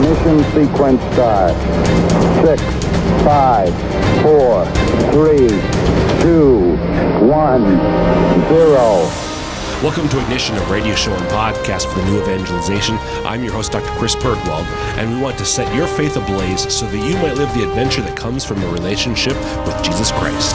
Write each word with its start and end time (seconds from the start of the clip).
Ignition 0.00 0.42
sequence 0.54 1.02
start. 1.12 1.52
Six, 2.42 2.62
five, 3.22 3.68
four, 4.22 4.64
three, 5.12 5.48
two, 6.22 6.74
one, 7.28 7.76
zero. 8.48 9.04
Welcome 9.82 10.08
to 10.08 10.18
Ignition, 10.22 10.56
a 10.56 10.64
radio 10.72 10.94
show 10.94 11.12
and 11.12 11.26
podcast 11.26 11.92
for 11.92 11.98
the 11.98 12.06
new 12.06 12.22
evangelization. 12.22 12.96
I'm 13.26 13.44
your 13.44 13.52
host, 13.52 13.72
Dr. 13.72 13.90
Chris 13.98 14.16
Burgwald, 14.16 14.64
and 14.96 15.14
we 15.14 15.20
want 15.20 15.36
to 15.36 15.44
set 15.44 15.74
your 15.74 15.86
faith 15.86 16.16
ablaze 16.16 16.72
so 16.72 16.86
that 16.86 17.06
you 17.06 17.16
might 17.16 17.34
live 17.34 17.52
the 17.52 17.68
adventure 17.68 18.00
that 18.00 18.16
comes 18.16 18.42
from 18.42 18.62
a 18.62 18.72
relationship 18.72 19.36
with 19.66 19.84
Jesus 19.84 20.12
Christ. 20.12 20.54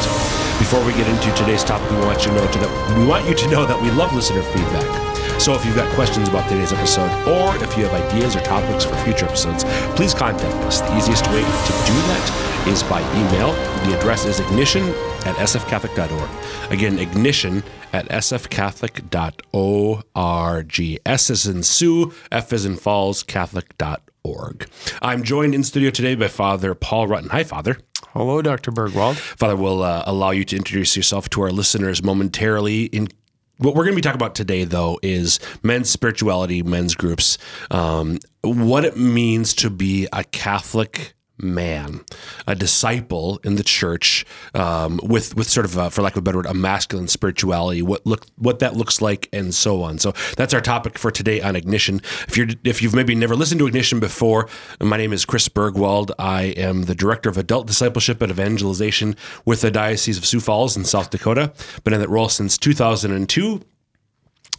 Before 0.57 0.83
we 0.83 0.91
get 0.93 1.07
into 1.07 1.31
today's 1.35 1.63
topic, 1.63 1.87
we 1.91 1.97
want 1.97 2.25
you 2.25 2.31
to 2.31 2.37
know 2.37 2.47
that 2.47 2.97
we 2.97 3.05
want 3.05 3.29
you 3.29 3.35
to 3.35 3.49
know 3.51 3.67
that 3.67 3.79
we 3.79 3.91
love 3.91 4.11
listener 4.15 4.41
feedback. 4.41 5.14
So 5.39 5.53
if 5.53 5.65
you've 5.65 5.75
got 5.75 5.93
questions 5.93 6.29
about 6.29 6.49
today's 6.49 6.73
episode, 6.73 7.11
or 7.27 7.55
if 7.63 7.77
you 7.77 7.85
have 7.85 7.93
ideas 7.93 8.35
or 8.35 8.41
topics 8.41 8.85
for 8.85 8.95
future 9.03 9.25
episodes, 9.25 9.63
please 9.95 10.13
contact 10.13 10.55
us. 10.65 10.81
The 10.81 10.97
easiest 10.97 11.27
way 11.27 11.41
to 11.41 11.73
do 11.85 11.93
that 12.09 12.65
is 12.67 12.83
by 12.83 13.01
email. 13.19 13.51
The 13.87 13.97
address 13.97 14.25
is 14.25 14.39
ignition 14.39 14.83
at 15.25 15.35
sfcatholic.org. 15.35 16.71
Again, 16.71 16.97
ignition 16.97 17.63
at 17.93 18.07
sfcatholic.org. 18.09 20.99
S 21.05 21.29
is 21.29 21.45
in 21.45 21.63
Sioux, 21.63 22.13
F 22.31 22.53
is 22.53 22.65
in 22.65 22.75
Falls, 22.75 23.23
Catholic.org. 23.23 24.67
I'm 25.01 25.23
joined 25.23 25.53
in 25.53 25.63
studio 25.63 25.91
today 25.91 26.15
by 26.15 26.27
Father 26.27 26.73
Paul 26.73 27.07
Rutten. 27.07 27.29
Hi, 27.29 27.43
Father. 27.43 27.77
Hello, 28.13 28.41
Dr. 28.41 28.71
Burgwald. 28.71 29.17
Father, 29.17 29.55
we'll 29.55 29.83
uh, 29.83 30.03
allow 30.05 30.31
you 30.31 30.45
to 30.45 30.55
introduce 30.55 30.95
yourself 30.95 31.29
to 31.31 31.41
our 31.41 31.51
listeners 31.51 32.01
momentarily 32.01 32.85
in 32.85 33.09
what 33.57 33.75
we're 33.75 33.83
going 33.83 33.93
to 33.93 33.97
be 33.97 34.01
talking 34.01 34.19
about 34.19 34.35
today, 34.35 34.63
though, 34.63 34.99
is 35.01 35.39
men's 35.63 35.89
spirituality, 35.89 36.63
men's 36.63 36.95
groups, 36.95 37.37
um, 37.71 38.19
what 38.43 38.85
it 38.85 38.97
means 38.97 39.53
to 39.55 39.69
be 39.69 40.07
a 40.11 40.23
Catholic 40.23 41.13
man, 41.37 42.01
a 42.47 42.55
disciple 42.55 43.39
in 43.43 43.55
the 43.55 43.63
church, 43.63 44.25
um, 44.53 44.99
with 45.03 45.35
with 45.35 45.49
sort 45.49 45.65
of, 45.65 45.77
a, 45.77 45.89
for 45.89 46.01
lack 46.01 46.13
of 46.13 46.19
a 46.19 46.21
better 46.21 46.37
word, 46.37 46.45
a 46.45 46.53
masculine 46.53 47.07
spirituality. 47.07 47.81
What 47.81 48.05
look 48.05 48.25
what 48.37 48.59
that 48.59 48.75
looks 48.75 49.01
like, 49.01 49.29
and 49.33 49.53
so 49.53 49.83
on. 49.83 49.99
So 49.99 50.13
that's 50.37 50.53
our 50.53 50.61
topic 50.61 50.97
for 50.97 51.11
today 51.11 51.41
on 51.41 51.55
Ignition. 51.55 52.01
If 52.27 52.37
you're 52.37 52.47
if 52.63 52.81
you've 52.81 52.95
maybe 52.95 53.15
never 53.15 53.35
listened 53.35 53.59
to 53.59 53.67
Ignition 53.67 53.99
before, 53.99 54.47
my 54.79 54.97
name 54.97 55.13
is 55.13 55.25
Chris 55.25 55.49
Burgwald. 55.49 56.11
I 56.17 56.43
am 56.43 56.83
the 56.83 56.95
director 56.95 57.29
of 57.29 57.37
adult 57.37 57.67
discipleship 57.67 58.21
and 58.21 58.31
evangelization 58.31 59.15
with 59.45 59.61
the 59.61 59.71
Diocese 59.71 60.17
of 60.17 60.25
Sioux 60.25 60.39
Falls 60.39 60.77
in 60.77 60.85
South 60.85 61.09
Dakota. 61.09 61.53
Been 61.83 61.93
in 61.93 61.99
that 61.99 62.09
role 62.09 62.29
since 62.29 62.57
2002 62.57 63.61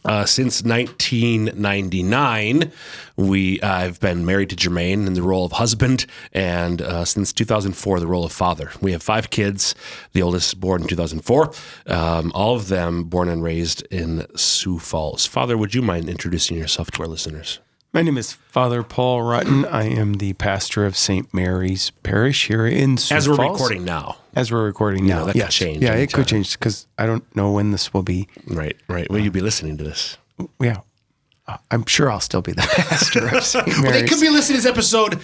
uh, 0.05 0.25
since 0.25 0.63
1999, 0.63 2.73
we 3.17 3.61
uh, 3.61 3.73
I've 3.73 4.01
been 4.01 4.25
married 4.25 4.51
to 4.51 4.57
Jermaine 4.57 5.07
in 5.07 5.15
the 5.15 5.23
role 5.23 5.45
of 5.45 5.53
husband, 5.53 6.07
and 6.33 6.83
uh, 6.83 7.05
since 7.05 7.33
2004, 7.33 8.01
the 8.01 8.07
role 8.07 8.25
of 8.25 8.33
father. 8.33 8.71
We 8.81 8.93
have 8.93 9.03
five 9.03 9.31
kids. 9.31 9.75
The 10.13 10.23
oldest 10.23 10.61
born 10.61 10.83
in 10.83 10.89
2004. 10.89 11.53
Um, 11.87 12.33
all 12.35 12.55
of 12.55 12.69
them 12.69 13.05
born 13.05 13.29
and 13.29 13.43
raised 13.43 13.83
in 13.91 14.27
Sioux 14.37 14.79
Falls. 14.79 15.27
Father, 15.27 15.57
would 15.57 15.75
you 15.75 15.83
mind 15.83 16.09
introducing 16.09 16.57
yourself 16.57 16.91
to 16.93 17.03
our 17.03 17.09
listeners? 17.09 17.61
My 17.97 18.03
name 18.03 18.19
is 18.19 18.35
Father 18.35 18.83
Paul 18.83 19.23
Rutten. 19.23 19.67
I 19.73 19.85
am 19.85 20.17
the 20.17 20.35
pastor 20.35 20.85
of 20.85 20.99
St. 20.99 21.33
Mary's 21.33 21.93
Parish 22.03 22.47
here 22.47 22.67
in 22.67 22.99
Sioux 22.99 23.15
As 23.15 23.27
we're 23.27 23.37
Falls. 23.37 23.59
recording 23.59 23.87
now. 23.87 24.19
As 24.35 24.53
we're 24.53 24.67
recording 24.67 25.07
now. 25.07 25.25
that 25.25 25.33
could 25.33 25.49
change 25.49 25.83
Yeah, 25.83 25.93
it 25.93 25.97
anytime. 25.97 26.21
could 26.21 26.29
change 26.29 26.59
because 26.59 26.87
I 26.99 27.07
don't 27.07 27.25
know 27.35 27.53
when 27.53 27.71
this 27.71 27.95
will 27.95 28.03
be. 28.03 28.29
Right, 28.49 28.77
right. 28.87 29.11
Will 29.11 29.21
you 29.21 29.31
be 29.31 29.41
listening 29.41 29.79
to 29.79 29.85
this? 29.85 30.19
Yeah. 30.61 30.83
Uh, 31.49 31.57
I'm 31.71 31.87
sure 31.87 32.11
I'll 32.11 32.21
still 32.21 32.43
be 32.43 32.53
the 32.53 32.61
pastor 32.71 33.35
of 33.35 33.43
St. 33.43 33.67
Mary's. 33.67 33.81
Well, 33.83 33.93
they 33.93 34.07
could 34.07 34.21
be 34.21 34.29
listening 34.29 34.61
to 34.61 34.63
this 34.65 34.71
episode 34.71 35.19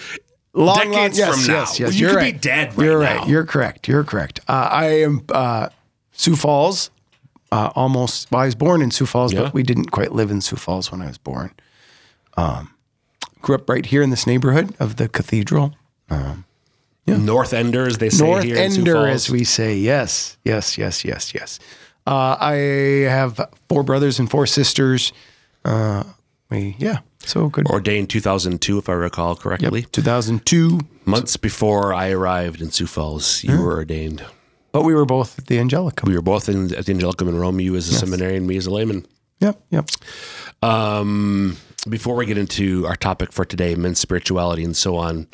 long, 0.55 0.75
decades 0.77 1.19
long, 1.19 1.27
yes, 1.29 1.45
from 1.45 1.53
now. 1.53 1.59
Yes, 1.59 1.79
yes, 1.79 1.95
you 1.95 2.07
could 2.07 2.15
right. 2.15 2.33
be 2.33 2.39
dead 2.39 2.75
right 2.75 2.85
You're 2.85 3.03
now. 3.03 3.17
right. 3.19 3.27
You're 3.27 3.45
correct. 3.45 3.87
You're 3.87 4.03
correct. 4.03 4.39
Uh, 4.47 4.67
I 4.71 4.85
am 5.03 5.23
uh, 5.31 5.69
Sioux 6.11 6.35
Falls. 6.35 6.89
Uh, 7.51 7.69
almost. 7.75 8.31
Well, 8.31 8.41
I 8.41 8.45
was 8.45 8.55
born 8.55 8.81
in 8.81 8.89
Sioux 8.89 9.05
Falls, 9.05 9.31
Yeah. 9.31 9.43
but 9.43 9.53
we 9.53 9.61
didn't 9.61 9.91
quite 9.91 10.11
live 10.11 10.31
in 10.31 10.41
Sioux 10.41 10.55
Falls 10.55 10.91
when 10.91 11.03
I 11.03 11.05
was 11.05 11.19
born. 11.19 11.51
Um, 12.35 12.72
grew 13.43 13.55
up 13.55 13.69
right 13.69 13.85
here 13.85 14.01
in 14.01 14.09
this 14.09 14.25
neighborhood 14.25 14.73
of 14.79 14.95
the 14.95 15.07
cathedral. 15.07 15.75
North 17.05 17.53
Enders, 17.53 17.97
they 17.97 18.09
say 18.09 18.25
North 18.25 18.43
here 18.43 18.57
Ender, 18.57 19.05
as 19.07 19.29
we 19.29 19.43
say. 19.43 19.75
Yes, 19.75 20.37
yes, 20.43 20.77
yes, 20.77 21.03
yes, 21.03 21.33
yes. 21.33 21.59
Uh, 22.07 22.37
I 22.39 22.53
have 23.09 23.39
four 23.69 23.83
brothers 23.83 24.19
and 24.19 24.29
four 24.29 24.47
sisters. 24.47 25.13
Uh, 25.65 26.03
we, 26.49 26.75
yeah, 26.79 26.99
so 27.19 27.49
good. 27.49 27.67
ordained 27.67 28.09
2002, 28.09 28.77
if 28.77 28.89
I 28.89 28.93
recall 28.93 29.35
correctly. 29.35 29.81
Yep, 29.81 29.91
2002. 29.91 30.79
Months 31.05 31.37
before 31.37 31.93
I 31.93 32.11
arrived 32.11 32.61
in 32.61 32.71
Sioux 32.71 32.87
Falls, 32.87 33.43
you 33.43 33.61
were 33.61 33.73
ordained. 33.73 34.25
But 34.71 34.83
we 34.83 34.95
were 34.95 35.05
both 35.05 35.37
at 35.37 35.47
the 35.47 35.57
Angelicum. 35.57 36.07
We 36.07 36.15
were 36.15 36.21
both 36.21 36.49
in, 36.49 36.73
at 36.75 36.85
the 36.85 36.93
Angelicum 36.93 37.27
in 37.27 37.37
Rome. 37.37 37.59
You 37.59 37.75
as 37.75 37.89
a 37.89 37.93
seminarian, 37.93 38.47
me 38.47 38.57
as 38.57 38.65
a 38.65 38.71
layman. 38.71 39.05
Yep, 39.39 39.61
yep. 39.69 39.89
Um, 40.61 41.57
before 41.89 42.15
we 42.15 42.25
get 42.25 42.37
into 42.37 42.85
our 42.87 42.95
topic 42.95 43.31
for 43.31 43.45
today, 43.45 43.75
men's 43.75 43.99
spirituality 43.99 44.63
and 44.63 44.75
so 44.75 44.95
on, 44.97 45.27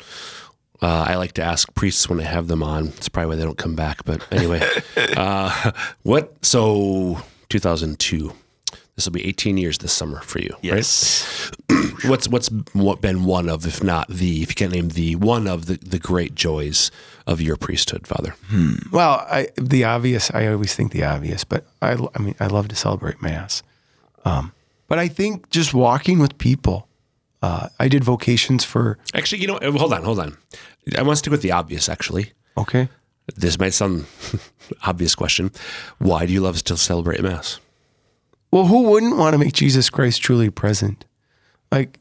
uh, 0.82 1.06
I 1.08 1.16
like 1.16 1.32
to 1.32 1.42
ask 1.42 1.72
priests 1.74 2.08
when 2.08 2.20
I 2.20 2.24
have 2.24 2.48
them 2.48 2.62
on. 2.62 2.88
It's 2.88 3.08
probably 3.08 3.30
why 3.30 3.36
they 3.36 3.44
don't 3.44 3.58
come 3.58 3.74
back. 3.74 4.04
But 4.04 4.26
anyway, 4.32 4.62
uh, 5.16 5.72
what? 6.02 6.44
So 6.44 7.22
2002. 7.48 8.32
This 8.96 9.06
will 9.06 9.12
be 9.12 9.26
18 9.26 9.56
years 9.56 9.78
this 9.78 9.94
summer 9.94 10.20
for 10.20 10.40
you. 10.40 10.54
Yes. 10.60 11.50
Right? 11.70 11.86
What's 12.04 12.28
what's 12.28 12.48
what 12.72 13.00
been 13.00 13.24
one 13.24 13.48
of, 13.48 13.66
if 13.66 13.82
not 13.82 14.08
the, 14.08 14.42
if 14.42 14.50
you 14.50 14.54
can't 14.54 14.72
name 14.72 14.88
the 14.90 15.16
one 15.16 15.46
of 15.46 15.66
the, 15.66 15.74
the 15.76 15.98
great 15.98 16.34
joys 16.34 16.90
of 17.26 17.40
your 17.40 17.56
priesthood, 17.56 18.06
Father? 18.06 18.34
Well, 18.90 19.26
I, 19.30 19.48
the 19.56 19.84
obvious, 19.84 20.30
I 20.32 20.46
always 20.48 20.74
think 20.74 20.92
the 20.92 21.04
obvious, 21.04 21.44
but 21.44 21.64
I, 21.82 21.92
I 22.14 22.18
mean, 22.18 22.34
I 22.40 22.46
love 22.46 22.68
to 22.68 22.76
celebrate 22.76 23.20
Mass. 23.22 23.62
Um, 24.24 24.52
but 24.90 24.98
I 24.98 25.06
think 25.06 25.48
just 25.50 25.72
walking 25.72 26.18
with 26.18 26.36
people. 26.36 26.88
Uh, 27.42 27.68
I 27.78 27.86
did 27.86 28.04
vocations 28.04 28.64
for, 28.64 28.98
Actually, 29.14 29.40
you 29.40 29.46
know, 29.46 29.56
uh, 29.56 29.70
hold 29.70 29.94
on, 29.94 30.02
hold 30.02 30.18
on. 30.18 30.36
I 30.98 31.02
want 31.02 31.12
to 31.12 31.16
stick 31.16 31.30
with 31.30 31.42
the 31.42 31.52
obvious. 31.52 31.88
Actually, 31.88 32.32
okay. 32.58 32.88
this 33.36 33.58
might 33.58 33.72
sound 33.72 34.04
obvious 34.82 35.14
question. 35.14 35.52
Why 35.98 36.26
do 36.26 36.32
you 36.32 36.40
love 36.40 36.62
to 36.64 36.76
celebrate 36.76 37.22
Mass? 37.22 37.60
Well, 38.50 38.66
who 38.66 38.82
wouldn't 38.82 39.16
want 39.16 39.32
to 39.32 39.38
make 39.38 39.54
Jesus 39.54 39.88
Christ 39.90 40.22
truly 40.22 40.50
present? 40.50 41.04
Like, 41.70 42.00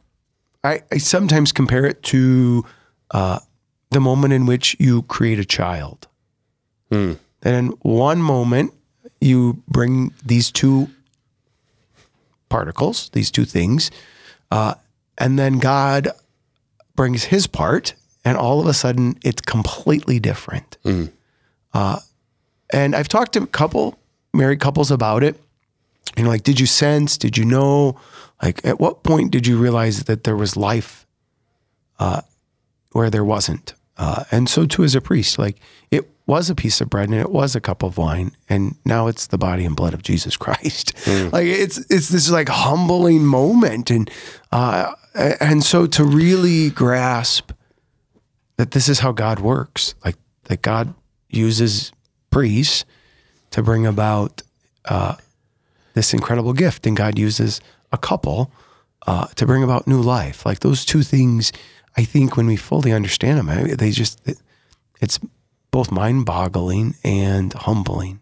I, 0.64 0.82
I 0.92 0.98
sometimes 0.98 1.52
compare 1.52 1.86
it 1.86 2.02
to 2.04 2.66
uh, 3.12 3.40
the 3.92 4.02
moment 4.02 4.34
in 4.34 4.48
which 4.48 4.76
you 4.80 5.04
create 5.04 5.38
a 5.38 5.46
child. 5.46 6.08
Hmm. 6.92 7.14
That 7.42 7.54
in 7.54 7.68
one 7.84 8.22
moment, 8.22 8.74
you 9.22 9.62
bring 9.68 10.12
these 10.26 10.52
two 10.52 10.90
particles, 12.50 13.10
these 13.14 13.32
two 13.32 13.46
things, 13.46 13.92
uh, 14.52 14.74
and 15.18 15.38
then 15.38 15.60
God 15.60 16.10
brings 16.96 17.26
his 17.26 17.48
part, 17.48 17.94
and 18.26 18.38
all 18.38 18.60
of 18.60 18.68
a 18.68 18.74
sudden, 18.74 19.18
it's 19.24 19.42
completely 19.42 20.20
different. 20.20 20.78
Uh, 21.74 22.00
and 22.72 22.96
I've 22.96 23.08
talked 23.08 23.34
to 23.34 23.44
a 23.44 23.48
couple 23.48 23.98
married 24.34 24.60
couples 24.60 24.92
about 24.92 25.24
it 25.24 25.40
you 26.18 26.24
know, 26.24 26.30
like, 26.30 26.44
did 26.44 26.60
you 26.60 26.66
sense, 26.66 27.18
did 27.18 27.38
you 27.38 27.46
know, 27.46 28.00
like, 28.42 28.66
at 28.66 28.80
what 28.80 29.04
point 29.04 29.32
did 29.32 29.48
you 29.48 29.58
realize 29.58 30.04
that 30.04 30.24
there 30.24 30.36
was 30.36 30.58
life 30.58 31.06
uh, 32.00 32.22
where 32.92 33.10
there 33.10 33.24
wasn't? 33.24 33.74
Uh, 33.98 34.24
and 34.32 34.50
so 34.50 34.66
too 34.66 34.84
as 34.84 34.96
a 34.96 35.02
priest, 35.02 35.38
like, 35.38 35.58
it 35.92 36.10
was 36.30 36.50
a 36.50 36.56
piece 36.56 36.80
of 36.80 36.90
bread 36.90 37.10
and 37.10 37.20
it 37.20 37.32
was 37.32 37.56
a 37.56 37.60
cup 37.60 37.82
of 37.82 37.98
wine, 37.98 38.32
and 38.48 38.76
now 38.86 39.08
it's 39.08 39.28
the 39.28 39.38
body 39.38 39.66
and 39.66 39.76
blood 39.76 39.96
of 39.96 40.04
Jesus 40.04 40.38
Christ. 40.38 40.94
like, 41.34 41.48
it's 41.48 41.80
it's 41.90 42.10
this 42.10 42.30
like 42.30 42.50
humbling 42.50 43.26
moment, 43.26 43.90
and 43.90 44.10
uh, 44.52 44.94
and 45.16 45.64
so 45.64 45.88
to 45.88 46.04
really 46.04 46.70
grasp 46.70 47.52
that 48.58 48.72
this 48.72 48.88
is 48.88 49.00
how 49.00 49.12
God 49.12 49.40
works, 49.40 49.96
like 50.06 50.18
that 50.44 50.62
God 50.62 50.94
uses 51.30 51.92
priests 52.30 52.86
to 53.50 53.64
bring 53.64 53.88
about 53.88 54.44
this 55.96 56.14
incredible 56.14 56.54
gift, 56.54 56.86
and 56.86 56.96
God 56.96 57.18
uses 57.18 57.60
a 57.92 57.98
couple 57.98 58.52
uh, 59.08 59.26
to 59.36 59.46
bring 59.48 59.64
about 59.64 59.88
new 59.88 60.02
life. 60.02 60.46
Like 60.46 60.60
those 60.60 60.86
two 60.86 61.02
things, 61.02 61.52
I 61.98 62.04
think 62.04 62.38
when 62.38 62.46
we 62.46 62.56
fully 62.56 62.94
understand 62.94 63.40
them, 63.40 63.76
they 63.78 63.90
just 63.90 64.22
it, 64.28 64.38
it's 65.02 65.20
both 65.72 65.92
mind-boggling 65.92 66.96
and 67.04 67.54
humbling 67.54 68.20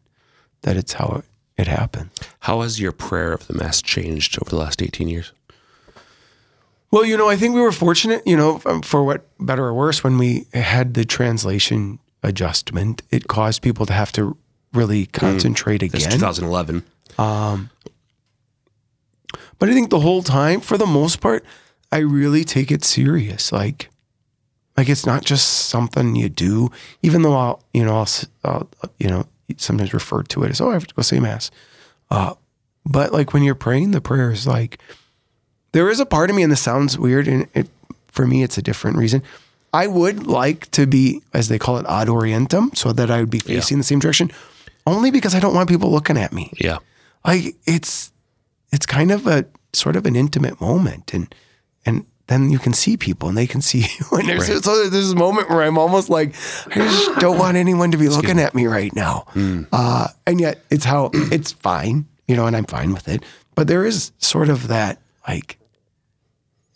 that 0.61 0.77
it's 0.77 0.93
how 0.93 1.23
it, 1.23 1.61
it 1.61 1.67
happens. 1.67 2.11
How 2.41 2.61
has 2.61 2.79
your 2.79 2.91
prayer 2.91 3.33
of 3.33 3.47
the 3.47 3.53
Mass 3.53 3.81
changed 3.81 4.37
over 4.41 4.49
the 4.49 4.57
last 4.57 4.81
18 4.81 5.07
years? 5.07 5.31
Well, 6.91 7.03
you 7.03 7.17
know, 7.17 7.29
I 7.29 7.35
think 7.35 7.53
we 7.53 7.61
were 7.61 7.71
fortunate, 7.71 8.25
you 8.25 8.37
know, 8.37 8.61
um, 8.65 8.81
for 8.81 9.03
what 9.03 9.27
better 9.39 9.65
or 9.65 9.73
worse, 9.73 10.03
when 10.03 10.17
we 10.17 10.47
had 10.53 10.93
the 10.93 11.03
translation 11.03 11.99
adjustment, 12.23 13.01
it 13.11 13.27
caused 13.27 13.61
people 13.61 13.85
to 13.85 13.93
have 13.93 14.11
to 14.13 14.37
really 14.73 15.05
concentrate 15.07 15.81
That's 15.81 16.05
again. 16.05 16.11
2011. 16.11 16.83
But 19.59 19.69
I 19.69 19.73
think 19.73 19.89
the 19.89 19.99
whole 19.99 20.23
time, 20.23 20.61
for 20.61 20.77
the 20.77 20.85
most 20.85 21.19
part, 21.19 21.43
I 21.91 21.97
really 21.99 22.43
take 22.43 22.71
it 22.71 22.83
serious. 22.83 23.51
Like, 23.51 23.89
Like 24.77 24.89
it's 24.89 25.05
not 25.05 25.25
just 25.25 25.67
something 25.67 26.15
you 26.15 26.29
do. 26.29 26.71
Even 27.01 27.23
though 27.23 27.35
I'll, 27.35 27.63
you 27.73 27.83
know, 27.83 27.97
I'll, 27.97 28.09
I'll 28.43 28.69
you 28.99 29.09
know, 29.09 29.25
sometimes 29.57 29.93
refer 29.93 30.23
to 30.23 30.43
it 30.43 30.51
as, 30.51 30.61
oh, 30.61 30.69
I 30.69 30.73
have 30.73 30.87
to 30.87 30.93
go 30.93 31.01
say 31.01 31.19
mass. 31.19 31.49
Uh, 32.11 32.35
but 32.85 33.11
like 33.11 33.33
when 33.33 33.43
you're 33.43 33.55
praying 33.55 33.91
the 33.91 34.01
prayers, 34.01 34.45
like 34.47 34.79
there 35.71 35.89
is 35.89 35.99
a 35.99 36.05
part 36.05 36.29
of 36.29 36.35
me, 36.35 36.43
and 36.43 36.51
this 36.51 36.61
sounds 36.61 36.97
weird, 36.97 37.27
and 37.27 37.47
it 37.53 37.67
for 38.07 38.25
me, 38.25 38.43
it's 38.43 38.57
a 38.57 38.61
different 38.61 38.97
reason. 38.97 39.21
I 39.73 39.87
would 39.87 40.25
like 40.25 40.71
to 40.71 40.87
be, 40.87 41.21
as 41.33 41.49
they 41.49 41.59
call 41.59 41.77
it, 41.77 41.85
ad 41.87 42.07
orientem, 42.07 42.75
so 42.75 42.93
that 42.93 43.11
I 43.11 43.19
would 43.19 43.29
be 43.29 43.39
facing 43.39 43.77
the 43.77 43.83
same 43.83 43.99
direction, 43.99 44.31
only 44.85 45.11
because 45.11 45.35
I 45.35 45.39
don't 45.39 45.53
want 45.53 45.69
people 45.69 45.91
looking 45.91 46.17
at 46.17 46.31
me. 46.31 46.51
Yeah. 46.59 46.77
Like 47.25 47.55
it's 47.65 48.11
it's 48.71 48.85
kind 48.85 49.11
of 49.11 49.27
a 49.27 49.45
sort 49.73 49.95
of 49.95 50.05
an 50.05 50.15
intimate 50.15 50.61
moment, 50.61 51.13
and 51.13 51.33
then 52.27 52.49
you 52.51 52.59
can 52.59 52.73
see 52.73 52.97
people 52.97 53.29
and 53.29 53.37
they 53.37 53.47
can 53.47 53.61
see 53.61 53.79
you. 53.99 54.17
And 54.17 54.27
there's, 54.29 54.45
so 54.63 54.75
there's 54.77 54.91
this 54.91 55.13
moment 55.15 55.49
where 55.49 55.63
I'm 55.63 55.77
almost 55.77 56.09
like, 56.09 56.35
I 56.67 56.75
just 56.75 57.15
don't 57.19 57.37
want 57.37 57.57
anyone 57.57 57.91
to 57.91 57.97
be 57.97 58.09
looking 58.09 58.39
at 58.39 58.53
me 58.53 58.67
right 58.67 58.93
now. 58.95 59.25
Uh, 59.71 60.07
and 60.25 60.39
yet 60.39 60.63
it's 60.69 60.85
how 60.85 61.09
it's 61.13 61.51
fine, 61.53 62.05
you 62.27 62.35
know, 62.35 62.45
and 62.45 62.55
I'm 62.55 62.65
fine 62.65 62.93
with 62.93 63.07
it. 63.07 63.23
But 63.55 63.67
there 63.67 63.85
is 63.85 64.11
sort 64.19 64.49
of 64.49 64.67
that, 64.67 65.01
like, 65.27 65.57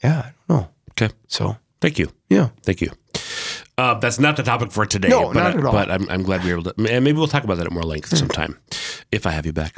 yeah, 0.03 0.19
I 0.19 0.31
don't 0.47 0.57
know. 0.61 0.69
Okay. 0.91 1.13
So, 1.27 1.57
Thank 1.79 1.99
you. 1.99 2.11
yeah. 2.29 2.49
Thank 2.63 2.81
you. 2.81 2.91
Uh, 3.77 3.95
that's 3.95 4.19
not 4.19 4.35
the 4.37 4.43
topic 4.43 4.71
for 4.71 4.85
today. 4.85 5.09
No, 5.09 5.27
but 5.27 5.33
not 5.35 5.55
I- 5.55 5.57
at 5.59 5.65
all. 5.65 5.71
But 5.73 5.89
I'm, 5.91 6.07
I'm 6.09 6.23
glad 6.23 6.43
we 6.43 6.51
were 6.53 6.59
able 6.59 6.71
to. 6.71 6.91
And 6.91 7.03
maybe 7.03 7.17
we'll 7.17 7.27
talk 7.27 7.43
about 7.43 7.57
that 7.57 7.65
at 7.65 7.71
more 7.71 7.83
length 7.83 8.15
sometime, 8.15 8.57
if 9.11 9.25
I 9.25 9.31
have 9.31 9.45
you 9.45 9.53
back. 9.53 9.77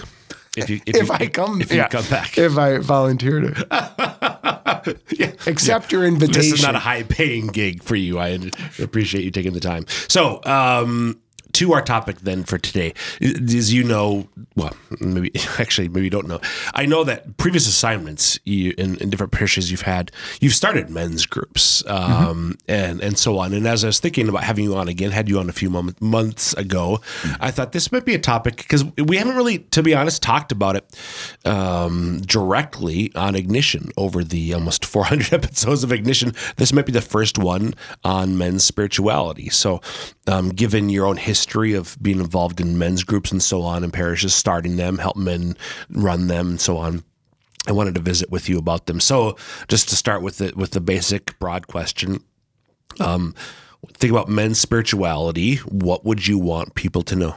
If 0.56 0.70
you, 0.70 0.82
if, 0.86 0.96
If 0.96 1.08
you, 1.08 1.14
I 1.14 1.28
come, 1.28 1.62
if 1.62 1.74
you 1.74 1.84
come 1.90 2.06
back. 2.10 2.38
If 2.44 2.58
I 2.58 2.78
volunteer 2.78 3.40
to 3.42 4.98
accept 5.48 5.92
your 5.92 6.06
invitation. 6.06 6.42
This 6.42 6.54
is 6.54 6.62
not 6.62 6.76
a 6.76 6.80
high 6.80 7.04
paying 7.04 7.48
gig 7.48 7.82
for 7.82 7.96
you. 7.96 8.20
I 8.20 8.40
appreciate 8.80 9.24
you 9.24 9.32
taking 9.32 9.54
the 9.54 9.60
time. 9.60 9.86
So, 10.08 10.42
um, 10.44 11.20
to 11.54 11.74
our 11.74 11.82
topic 11.82 12.22
then 12.22 12.44
for 12.44 12.58
today, 12.58 12.94
as 13.22 13.72
you 13.72 13.84
know, 13.84 14.28
well, 14.56 14.76
maybe 15.00 15.32
actually, 15.60 15.88
maybe 15.88 16.06
you 16.06 16.10
don't 16.10 16.28
know. 16.28 16.42
I 16.74 16.86
know 16.86 17.04
that 17.04 17.38
previous 17.38 17.68
assignments 17.68 18.40
you, 18.44 18.74
in, 18.78 18.98
in 18.98 19.10
different 19.10 19.32
parishes 19.32 19.72
you've 19.72 19.82
had, 19.82 20.12
you've 20.42 20.56
started 20.56 20.90
men's 20.90 21.26
groups 21.26 21.86
um, 21.88 22.58
and 22.68 23.02
and 23.02 23.18
so 23.18 23.38
on. 23.38 23.54
And 23.54 23.68
as 23.68 23.84
I 23.84 23.88
was 23.88 24.00
thinking 24.00 24.28
about 24.28 24.44
having 24.44 24.66
you 24.66 24.76
on 24.76 24.88
again, 24.88 25.12
had 25.12 25.30
you 25.30 25.40
on 25.40 25.50
a 25.50 25.54
few 25.54 25.70
moment, 25.70 26.02
months 26.02 26.54
ago, 26.54 27.00
I 27.40 27.52
thought 27.52 27.72
this 27.72 27.92
might 27.92 28.06
be 28.06 28.16
a 28.16 28.20
topic 28.20 28.58
because 28.58 28.84
we 28.98 29.18
haven't 29.18 29.36
really, 29.36 29.60
to 29.60 29.84
be 29.84 29.94
honest, 29.94 30.22
talked 30.24 30.52
about 30.52 30.76
it 30.76 31.00
um, 31.46 32.22
directly 32.22 33.12
on 33.16 33.36
Ignition 33.36 33.92
over 33.98 34.24
the 34.24 34.54
almost 34.54 34.86
400 34.86 35.34
episodes 35.44 35.84
of 35.84 35.92
Ignition. 35.92 36.34
This 36.58 36.74
might 36.74 36.86
be 36.86 36.92
the 36.92 37.02
first 37.02 37.38
one 37.38 37.76
on 38.04 38.38
men's 38.38 38.64
spirituality. 38.64 39.50
So, 39.50 39.82
um, 40.28 40.50
given 40.50 40.90
your 40.90 41.06
own 41.06 41.18
history 41.18 41.43
of 41.74 41.98
being 42.01 42.19
involved 42.19 42.60
in 42.60 42.78
men's 42.78 43.04
groups 43.04 43.31
and 43.31 43.42
so 43.42 43.62
on 43.62 43.84
in 43.84 43.92
parishes, 43.92 44.34
starting 44.34 44.75
them, 44.75 44.98
help 44.98 45.16
men 45.16 45.56
run 45.90 46.28
them, 46.28 46.50
and 46.51 46.62
so 46.62 46.78
on. 46.78 47.04
I 47.68 47.72
wanted 47.72 47.95
to 47.95 48.01
visit 48.01 48.30
with 48.30 48.50
you 48.50 48.57
about 48.57 48.88
them. 48.88 49.00
So, 49.00 49.38
just 49.68 49.90
to 49.90 49.95
start 49.95 50.22
with 50.22 50.38
the 50.38 50.54
with 50.56 50.72
the 50.72 50.81
basic 50.81 51.38
broad 51.40 51.68
question, 51.68 52.24
um, 53.00 53.36
think 53.94 54.12
about 54.12 54.28
men's 54.28 54.60
spirituality. 54.60 55.57
What 55.57 56.06
would 56.06 56.28
you 56.28 56.38
want 56.38 56.75
people 56.75 57.04
to 57.04 57.16
know? 57.16 57.36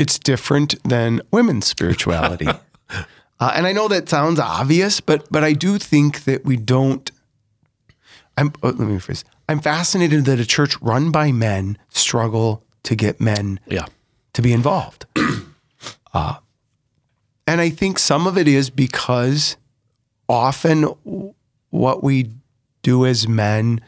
it's 0.00 0.18
different 0.18 0.82
than 0.82 1.20
women's 1.30 1.66
spirituality. 1.66 2.46
uh, 2.90 3.52
and 3.54 3.66
I 3.66 3.72
know 3.72 3.86
that 3.88 4.08
sounds 4.08 4.40
obvious, 4.40 4.98
but 4.98 5.30
but 5.30 5.44
I 5.44 5.52
do 5.52 5.76
think 5.78 6.24
that 6.24 6.44
we 6.46 6.56
don't. 6.56 7.10
I'm 8.38 8.52
oh, 8.62 8.68
let 8.68 8.78
me 8.78 8.96
rephrase. 8.96 9.24
I'm 9.46 9.60
fascinated 9.60 10.24
that 10.24 10.40
a 10.40 10.46
church 10.46 10.80
run 10.80 11.10
by 11.10 11.32
men 11.32 11.76
struggle 11.90 12.64
to 12.84 12.94
get 12.94 13.20
men 13.20 13.60
Yeah, 13.66 13.86
to 14.32 14.42
be 14.42 14.52
involved. 14.52 15.06
uh, 16.14 16.36
and 17.46 17.60
I 17.60 17.70
think 17.70 17.98
some 17.98 18.26
of 18.26 18.38
it 18.38 18.46
is 18.46 18.70
because 18.70 19.56
often 20.28 20.94
what 21.70 22.02
we 22.02 22.30
do 22.82 23.04
as 23.04 23.26
men, 23.26 23.80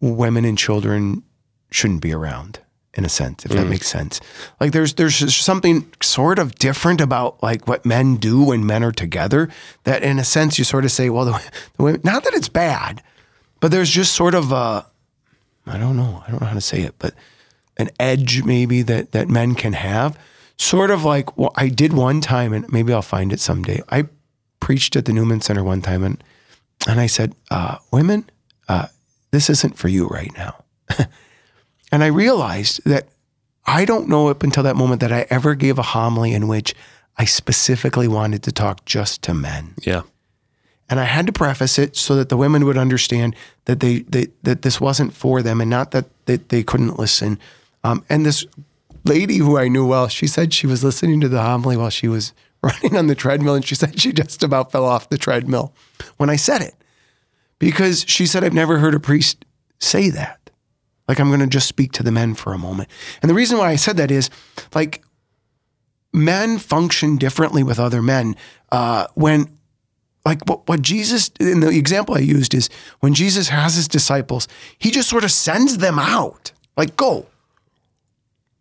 women 0.00 0.44
and 0.44 0.56
children 0.56 1.22
shouldn't 1.70 2.00
be 2.00 2.12
around 2.12 2.60
in 2.94 3.04
a 3.04 3.08
sense, 3.08 3.44
if 3.44 3.52
that 3.52 3.66
makes 3.68 3.86
sense. 3.86 4.20
Like 4.58 4.72
there's 4.72 4.94
there's 4.94 5.34
something 5.36 5.90
sort 6.02 6.38
of 6.38 6.54
different 6.56 7.00
about 7.00 7.40
like 7.42 7.68
what 7.68 7.86
men 7.86 8.16
do 8.16 8.42
when 8.42 8.66
men 8.66 8.82
are 8.82 8.92
together 8.92 9.48
that 9.84 10.02
in 10.02 10.18
a 10.18 10.24
sense 10.24 10.58
you 10.58 10.64
sort 10.64 10.84
of 10.84 10.90
say, 10.90 11.08
well, 11.08 11.24
the, 11.24 11.52
the 11.76 11.82
women, 11.82 12.00
not 12.02 12.24
that 12.24 12.34
it's 12.34 12.48
bad, 12.48 13.02
but 13.60 13.70
there's 13.70 13.90
just 13.90 14.12
sort 14.14 14.34
of 14.34 14.50
a 14.50 14.86
I 15.70 15.78
don't 15.78 15.96
know. 15.96 16.22
I 16.26 16.30
don't 16.30 16.40
know 16.40 16.46
how 16.46 16.54
to 16.54 16.60
say 16.60 16.82
it, 16.82 16.94
but 16.98 17.14
an 17.76 17.90
edge 17.98 18.44
maybe 18.44 18.82
that 18.82 19.12
that 19.12 19.28
men 19.28 19.54
can 19.54 19.72
have. 19.72 20.18
Sort 20.56 20.90
of 20.90 21.04
like 21.04 21.36
well, 21.38 21.52
I 21.56 21.68
did 21.68 21.92
one 21.92 22.20
time, 22.20 22.52
and 22.52 22.70
maybe 22.72 22.92
I'll 22.92 23.02
find 23.02 23.32
it 23.32 23.40
someday. 23.40 23.82
I 23.88 24.08
preached 24.60 24.94
at 24.96 25.06
the 25.06 25.12
Newman 25.12 25.40
Center 25.40 25.64
one 25.64 25.80
time, 25.80 26.04
and 26.04 26.22
and 26.86 27.00
I 27.00 27.06
said, 27.06 27.34
uh, 27.50 27.78
"Women, 27.90 28.28
uh, 28.68 28.88
this 29.30 29.48
isn't 29.48 29.78
for 29.78 29.88
you 29.88 30.06
right 30.06 30.32
now." 30.36 30.62
and 31.92 32.04
I 32.04 32.08
realized 32.08 32.82
that 32.84 33.08
I 33.66 33.84
don't 33.84 34.08
know 34.08 34.28
up 34.28 34.42
until 34.42 34.62
that 34.64 34.76
moment 34.76 35.00
that 35.00 35.12
I 35.12 35.26
ever 35.30 35.54
gave 35.54 35.78
a 35.78 35.82
homily 35.82 36.34
in 36.34 36.48
which 36.48 36.74
I 37.16 37.24
specifically 37.24 38.08
wanted 38.08 38.42
to 38.44 38.52
talk 38.52 38.84
just 38.84 39.22
to 39.22 39.34
men. 39.34 39.74
yeah, 39.82 40.02
And 40.90 40.98
I 40.98 41.04
had 41.04 41.26
to 41.26 41.32
preface 41.32 41.78
it 41.78 41.96
so 41.96 42.16
that 42.16 42.28
the 42.28 42.36
women 42.36 42.64
would 42.64 42.76
understand 42.76 43.36
that 43.66 43.78
they, 43.78 44.00
they 44.00 44.26
that 44.42 44.62
this 44.62 44.80
wasn't 44.80 45.14
for 45.14 45.40
them 45.40 45.60
and 45.60 45.70
not 45.70 45.92
that, 45.92 46.06
that 46.26 46.48
they 46.48 46.64
couldn't 46.64 46.98
listen. 46.98 47.38
Um, 47.84 48.04
and 48.10 48.26
this 48.26 48.44
lady 49.04 49.36
who 49.36 49.56
I 49.56 49.68
knew 49.68 49.86
well, 49.86 50.08
she 50.08 50.26
said 50.26 50.52
she 50.52 50.66
was 50.66 50.82
listening 50.82 51.20
to 51.20 51.28
the 51.28 51.42
homily 51.42 51.76
while 51.76 51.90
she 51.90 52.08
was 52.08 52.32
running 52.62 52.96
on 52.96 53.06
the 53.06 53.14
treadmill, 53.14 53.54
and 53.54 53.64
she 53.64 53.74
said 53.74 53.98
she 53.98 54.12
just 54.12 54.42
about 54.42 54.70
fell 54.72 54.84
off 54.84 55.08
the 55.08 55.16
treadmill 55.16 55.72
when 56.18 56.28
I 56.28 56.36
said 56.36 56.60
it. 56.60 56.74
Because 57.58 58.04
she 58.08 58.26
said, 58.26 58.42
I've 58.42 58.52
never 58.52 58.78
heard 58.78 58.94
a 58.94 59.00
priest 59.00 59.44
say 59.78 60.10
that. 60.10 60.50
Like, 61.06 61.20
I'm 61.20 61.28
going 61.28 61.40
to 61.40 61.46
just 61.46 61.68
speak 61.68 61.92
to 61.92 62.02
the 62.02 62.12
men 62.12 62.34
for 62.34 62.52
a 62.52 62.58
moment. 62.58 62.88
And 63.20 63.30
the 63.30 63.34
reason 63.34 63.58
why 63.58 63.70
I 63.70 63.76
said 63.76 63.96
that 63.98 64.10
is 64.10 64.30
like, 64.74 65.04
men 66.12 66.58
function 66.58 67.16
differently 67.16 67.62
with 67.62 67.78
other 67.78 68.02
men 68.02 68.34
uh, 68.72 69.06
when 69.14 69.58
like 70.24 70.42
what, 70.48 70.68
what 70.68 70.82
Jesus 70.82 71.30
in 71.40 71.60
the 71.60 71.68
example 71.68 72.14
I 72.14 72.18
used 72.20 72.52
is 72.54 72.68
when 73.00 73.14
Jesus 73.14 73.48
has 73.48 73.74
his 73.74 73.88
disciples, 73.88 74.48
he 74.78 74.90
just 74.90 75.08
sort 75.08 75.24
of 75.24 75.30
sends 75.30 75.78
them 75.78 75.98
out. 75.98 76.52
Like 76.76 76.96
go. 76.96 77.26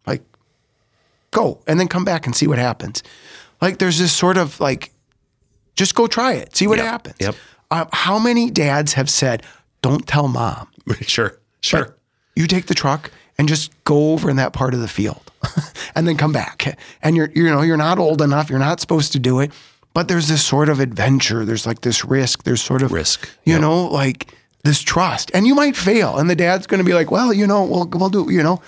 Like 0.07 0.23
go 1.31 1.59
and 1.67 1.79
then 1.79 1.87
come 1.87 2.05
back 2.05 2.25
and 2.25 2.35
see 2.35 2.47
what 2.47 2.57
happens. 2.57 3.03
Like 3.61 3.77
there's 3.77 3.99
this 3.99 4.13
sort 4.13 4.37
of 4.37 4.59
like 4.59 4.91
just 5.75 5.95
go 5.95 6.07
try 6.07 6.33
it. 6.33 6.55
See 6.55 6.67
what 6.67 6.77
Yep. 6.77 6.87
happens. 6.87 7.15
Yep. 7.19 7.35
Uh, 7.71 7.85
how 7.93 8.17
many 8.19 8.49
dads 8.49 8.93
have 8.93 9.09
said, 9.09 9.43
"Don't 9.81 10.07
tell 10.07 10.27
mom. 10.27 10.67
sure, 11.01 11.39
sure. 11.61 11.95
You 12.35 12.47
take 12.47 12.65
the 12.65 12.73
truck 12.73 13.11
and 13.37 13.47
just 13.47 13.71
go 13.83 14.11
over 14.13 14.29
in 14.29 14.37
that 14.37 14.53
part 14.53 14.73
of 14.73 14.79
the 14.79 14.87
field, 14.87 15.31
and 15.95 16.07
then 16.07 16.17
come 16.17 16.31
back. 16.31 16.77
And 17.03 17.15
you're 17.15 17.29
you 17.35 17.43
know 17.43 17.61
you're 17.61 17.77
not 17.77 17.99
old 17.99 18.21
enough. 18.21 18.49
You're 18.49 18.59
not 18.59 18.79
supposed 18.79 19.11
to 19.11 19.19
do 19.19 19.39
it, 19.39 19.51
but 19.93 20.07
there's 20.07 20.27
this 20.27 20.45
sort 20.45 20.69
of 20.69 20.79
adventure. 20.79 21.45
There's 21.45 21.65
like 21.65 21.81
this 21.81 22.05
risk. 22.05 22.43
There's 22.43 22.61
sort 22.61 22.81
of 22.81 22.91
Risk. 22.91 23.29
You 23.45 23.53
Yep. 23.53 23.61
know, 23.61 23.85
like 23.87 24.33
this 24.63 24.81
trust, 24.81 25.31
and 25.33 25.47
you 25.47 25.55
might 25.55 25.75
fail, 25.75 26.17
and 26.17 26.29
the 26.29 26.35
dad's 26.35 26.67
going 26.67 26.79
to 26.79 26.83
be 26.85 26.93
like, 26.93 27.11
well, 27.11 27.31
you 27.33 27.47
know, 27.47 27.63
we'll 27.63 27.87
we'll 27.87 28.09
do. 28.09 28.31
You 28.31 28.43
know, 28.43 28.61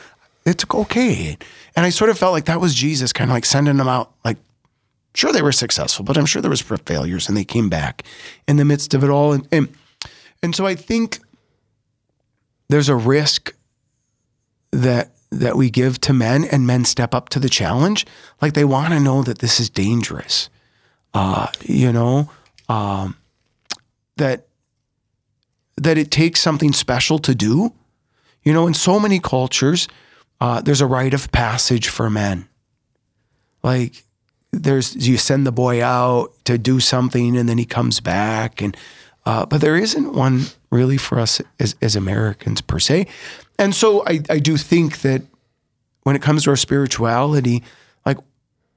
it's 0.45 0.65
okay. 0.73 1.37
And 1.75 1.85
I 1.85 1.89
sort 1.89 2.09
of 2.09 2.17
felt 2.17 2.33
like 2.33 2.45
that 2.45 2.59
was 2.61 2.73
Jesus, 2.73 3.13
kind 3.13 3.29
of 3.29 3.33
like 3.35 3.45
sending 3.45 3.77
them 3.77 3.87
out, 3.87 4.11
like 4.25 4.37
sure 5.13 5.31
they 5.33 5.41
were 5.41 5.51
successful, 5.51 6.05
but 6.05 6.17
I'm 6.17 6.25
sure 6.25 6.41
there 6.41 6.49
was 6.49 6.61
failures 6.61 7.27
and 7.27 7.35
they 7.37 7.43
came 7.45 7.69
back 7.69 8.03
in 8.47 8.55
the 8.57 8.65
midst 8.65 8.93
of 8.93 9.03
it 9.03 9.09
all. 9.09 9.33
And 9.33 9.47
and, 9.51 9.67
and 10.41 10.55
so 10.55 10.65
I 10.65 10.75
think 10.75 11.19
there's 12.69 12.89
a 12.89 12.95
risk 12.95 13.53
that 14.71 15.11
that 15.29 15.55
we 15.55 15.69
give 15.69 15.99
to 16.01 16.13
men 16.13 16.43
and 16.45 16.65
men 16.67 16.83
step 16.85 17.13
up 17.13 17.29
to 17.29 17.39
the 17.39 17.49
challenge. 17.49 18.05
Like 18.41 18.53
they 18.53 18.65
want 18.65 18.93
to 18.93 18.99
know 18.99 19.23
that 19.23 19.39
this 19.39 19.59
is 19.59 19.69
dangerous. 19.69 20.49
Uh, 21.13 21.47
you 21.61 21.91
know, 21.91 22.29
um, 22.69 23.17
that 24.17 24.47
that 25.77 25.97
it 25.97 26.11
takes 26.11 26.39
something 26.41 26.73
special 26.73 27.19
to 27.19 27.35
do. 27.35 27.73
You 28.43 28.53
know, 28.53 28.67
in 28.67 28.73
so 28.73 28.99
many 28.99 29.19
cultures, 29.19 29.87
uh, 30.39 30.61
there's 30.61 30.81
a 30.81 30.85
rite 30.85 31.13
of 31.13 31.31
passage 31.31 31.89
for 31.89 32.09
men. 32.09 32.47
Like 33.63 34.03
there's 34.51 34.95
you 35.07 35.17
send 35.17 35.45
the 35.45 35.51
boy 35.51 35.83
out 35.83 36.33
to 36.45 36.57
do 36.57 36.79
something 36.79 37.37
and 37.37 37.47
then 37.47 37.57
he 37.57 37.65
comes 37.65 37.99
back 37.99 38.61
and 38.61 38.75
uh, 39.25 39.45
but 39.45 39.61
there 39.61 39.75
isn't 39.75 40.13
one 40.13 40.45
really 40.71 40.97
for 40.97 41.19
us 41.19 41.41
as, 41.59 41.75
as 41.81 41.95
Americans 41.95 42.61
per 42.61 42.79
se. 42.79 43.05
And 43.59 43.75
so 43.75 44.03
I, 44.07 44.21
I 44.29 44.39
do 44.39 44.57
think 44.57 45.01
that 45.01 45.21
when 46.03 46.15
it 46.15 46.23
comes 46.23 46.45
to 46.45 46.49
our 46.49 46.55
spirituality, 46.55 47.63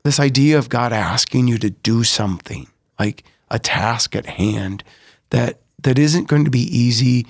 this 0.04 0.20
idea 0.20 0.58
of 0.58 0.68
God 0.68 0.92
asking 0.92 1.48
you 1.48 1.58
to 1.58 1.70
do 1.70 2.04
something, 2.04 2.68
like 2.98 3.24
a 3.50 3.58
task 3.58 4.14
at 4.14 4.26
hand 4.26 4.84
that 5.30 5.60
that 5.82 5.98
isn't 5.98 6.28
going 6.28 6.44
to 6.44 6.50
be 6.50 6.60
easy, 6.60 7.26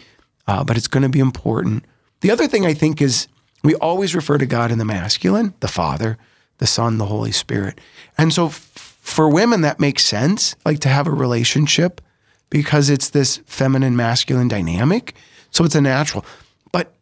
uh, 0.46 0.62
but 0.62 0.76
it's 0.76 0.88
going 0.88 1.02
to 1.02 1.08
be 1.08 1.18
important. 1.18 1.84
The 2.20 2.30
other 2.30 2.46
thing 2.46 2.66
I 2.66 2.74
think 2.74 3.00
is 3.00 3.26
we 3.62 3.74
always 3.76 4.14
refer 4.14 4.38
to 4.38 4.46
God 4.46 4.70
in 4.70 4.78
the 4.78 4.84
masculine, 4.84 5.54
the 5.60 5.68
Father, 5.68 6.18
the 6.58 6.66
Son, 6.66 6.98
the 6.98 7.06
Holy 7.06 7.32
Spirit. 7.32 7.80
And 8.16 8.32
so 8.32 8.46
f- 8.46 8.98
for 9.00 9.28
women, 9.28 9.62
that 9.62 9.80
makes 9.80 10.04
sense, 10.04 10.54
like 10.64 10.78
to 10.80 10.88
have 10.88 11.06
a 11.06 11.10
relationship 11.10 12.00
because 12.48 12.90
it's 12.90 13.10
this 13.10 13.38
feminine 13.46 13.96
masculine 13.96 14.48
dynamic. 14.48 15.14
So 15.50 15.64
it's 15.64 15.74
a 15.74 15.80
natural. 15.80 16.24
But 16.72 16.94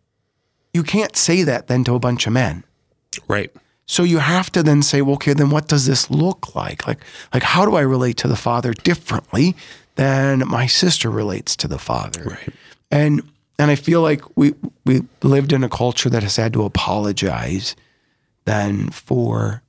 you 0.73 0.83
can't 0.83 1.17
say 1.17 1.43
that 1.43 1.67
then 1.67 1.85
to 1.85 1.95
a 1.95 1.99
bunch 1.99 2.27
of 2.27 2.33
men. 2.33 2.65
Right. 3.29 3.53
So 3.87 4.03
you 4.03 4.19
have 4.19 4.51
to 4.53 4.63
then 4.63 4.83
say, 4.83 5.03
well, 5.03 5.15
okay, 5.15 5.35
then 5.35 5.51
what 5.51 5.69
does 5.69 5.87
this 5.87 6.11
look 6.11 6.55
like? 6.55 6.87
Like, 6.87 7.01
like 7.35 7.43
how 7.43 7.65
do 7.65 7.75
I 7.77 7.83
relate 7.83 8.17
to 8.19 8.29
the 8.29 8.37
father 8.37 8.73
differently 8.73 9.57
than 9.97 10.47
my 10.49 10.67
sister 10.67 11.11
relates 11.11 11.57
to 11.57 11.69
the 11.69 11.79
father? 11.79 12.23
Right. 12.25 12.55
And 12.91 13.23
and 13.59 13.71
I 13.71 13.75
feel 13.75 14.01
like 14.01 14.23
we 14.37 14.55
we 14.85 15.03
lived 15.23 15.53
in 15.53 15.63
a 15.63 15.69
culture 15.69 16.11
that 16.11 16.23
has 16.23 16.37
had 16.37 16.53
to 16.55 16.65
apologize 16.65 17.77
then 18.45 18.91
for 18.91 19.63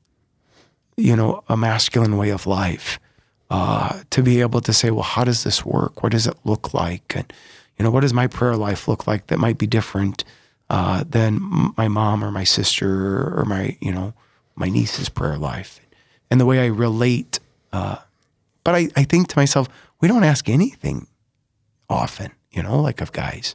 you 0.97 1.15
know 1.15 1.43
a 1.49 1.57
masculine 1.57 2.17
way 2.17 2.29
of 2.29 2.47
life 2.47 2.99
uh, 3.49 4.01
to 4.09 4.23
be 4.23 4.41
able 4.41 4.61
to 4.61 4.73
say, 4.73 4.89
well, 4.89 5.03
how 5.03 5.23
does 5.23 5.43
this 5.43 5.63
work? 5.63 6.01
What 6.01 6.11
does 6.11 6.25
it 6.25 6.35
look 6.43 6.73
like? 6.73 7.13
And 7.15 7.31
you 7.77 7.83
know, 7.83 7.91
what 7.91 8.01
does 8.01 8.13
my 8.13 8.27
prayer 8.27 8.55
life 8.55 8.87
look 8.87 9.05
like 9.05 9.27
that 9.27 9.37
might 9.37 9.57
be 9.57 9.67
different 9.67 10.23
uh, 10.73 11.03
than 11.07 11.71
my 11.77 11.87
mom 11.87 12.23
or 12.23 12.31
my 12.31 12.43
sister 12.43 13.31
or 13.37 13.45
my 13.45 13.77
you 13.79 13.91
know 13.91 14.15
my 14.55 14.69
niece's 14.69 15.07
prayer 15.07 15.37
life, 15.37 15.79
and 16.31 16.41
the 16.41 16.47
way 16.47 16.59
I 16.59 16.65
relate. 16.65 17.39
Uh, 17.71 17.97
but 18.63 18.73
I, 18.73 18.89
I 18.95 19.03
think 19.03 19.27
to 19.27 19.37
myself, 19.37 19.67
we 20.01 20.07
don't 20.07 20.23
ask 20.23 20.49
anything 20.49 21.05
often, 21.89 22.31
you 22.51 22.63
know, 22.63 22.81
like 22.81 23.01
of 23.01 23.11
guys. 23.11 23.53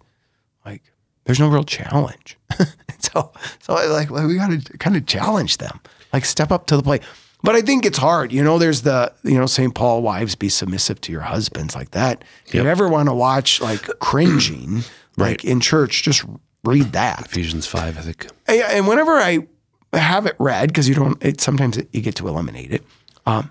Like 0.64 0.82
there's 1.24 1.40
no 1.40 1.48
real 1.48 1.64
challenge. 1.64 2.38
so 3.00 3.32
so 3.58 3.74
I 3.74 3.86
like 3.86 4.10
well, 4.10 4.28
we 4.28 4.36
got 4.36 4.50
to 4.50 4.78
kind 4.78 4.96
of 4.96 5.04
challenge 5.06 5.56
them, 5.56 5.80
like 6.12 6.24
step 6.24 6.52
up 6.52 6.66
to 6.66 6.76
the 6.76 6.84
plate. 6.84 7.02
But 7.42 7.56
I 7.56 7.62
think 7.62 7.84
it's 7.84 7.98
hard, 7.98 8.32
you 8.32 8.44
know. 8.44 8.60
There's 8.60 8.82
the 8.82 9.12
you 9.24 9.38
know 9.38 9.46
St. 9.46 9.74
Paul, 9.74 10.02
wives 10.02 10.36
be 10.36 10.48
submissive 10.48 11.00
to 11.00 11.10
your 11.10 11.22
husbands, 11.22 11.74
like 11.74 11.90
that. 11.90 12.22
If 12.46 12.54
you 12.54 12.64
ever 12.64 12.88
want 12.88 13.08
to 13.08 13.14
watch 13.14 13.60
like 13.60 13.82
cringing, 13.98 14.84
like 15.16 15.44
in 15.44 15.58
church, 15.58 16.04
just 16.04 16.24
read 16.64 16.92
that. 16.92 17.26
Ephesians 17.26 17.66
5, 17.66 17.98
I 17.98 18.00
think. 18.00 18.28
And 18.46 18.86
whenever 18.86 19.12
I 19.12 19.46
have 19.92 20.26
it 20.26 20.36
read, 20.38 20.68
because 20.68 20.88
you 20.88 20.94
don't, 20.94 21.22
it, 21.24 21.40
sometimes 21.40 21.76
it, 21.76 21.88
you 21.92 22.00
get 22.00 22.14
to 22.16 22.28
eliminate 22.28 22.72
it. 22.72 22.84
Um, 23.26 23.50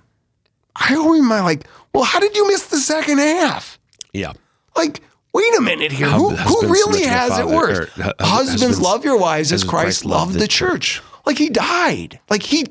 I 0.76 0.96
always 0.96 1.22
am 1.22 1.30
like, 1.30 1.68
well, 1.94 2.04
how 2.04 2.20
did 2.20 2.36
you 2.36 2.48
miss 2.48 2.68
the 2.68 2.78
second 2.78 3.18
half? 3.18 3.80
Yeah. 4.14 4.34
Like, 4.76 5.02
wait 5.34 5.58
a 5.58 5.62
minute 5.62 5.92
here. 5.92 6.08
Who, 6.08 6.30
who 6.30 6.68
really 6.68 7.04
has 7.04 7.38
it 7.40 7.48
worse? 7.48 7.80
or 7.80 7.86
hu- 7.86 8.02
husbands, 8.20 8.62
husbands 8.62 8.82
love 8.82 9.04
your 9.04 9.18
wives 9.18 9.52
as 9.52 9.64
as 9.64 9.70
Christ, 9.70 10.06
loved 10.06 10.34
the, 10.36 10.48
church. 10.48 10.96
church. 10.96 11.04
Like 11.26 11.38
he 11.38 11.50
died. 11.50 12.20
Like 12.30 12.44
he 12.44 12.68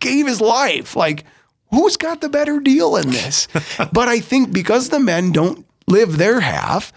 gave 0.00 0.26
his 0.26 0.40
life. 0.40 0.96
Like 0.96 1.24
who's 1.70 1.96
got 1.96 2.20
the 2.20 2.28
better 2.28 2.60
deal 2.60 2.96
in 2.96 3.10
this? 3.10 3.48
but 3.92 4.08
I 4.08 4.20
think 4.20 4.52
because 4.52 4.88
the 4.88 5.00
men 5.00 5.32
don't 5.32 5.66
live 5.86 6.16
their 6.18 6.40
half, 6.40 6.92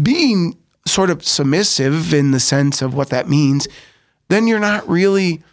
being 0.00 0.56
sort 0.88 1.10
of 1.10 1.24
submissive 1.24 2.12
in 2.12 2.30
the 2.30 2.40
sense 2.40 2.82
of 2.82 2.94
what 2.94 3.10
that 3.10 3.28
means, 3.28 3.68
then 4.28 4.46
you're 4.46 4.58
not 4.58 4.88
really 4.88 5.42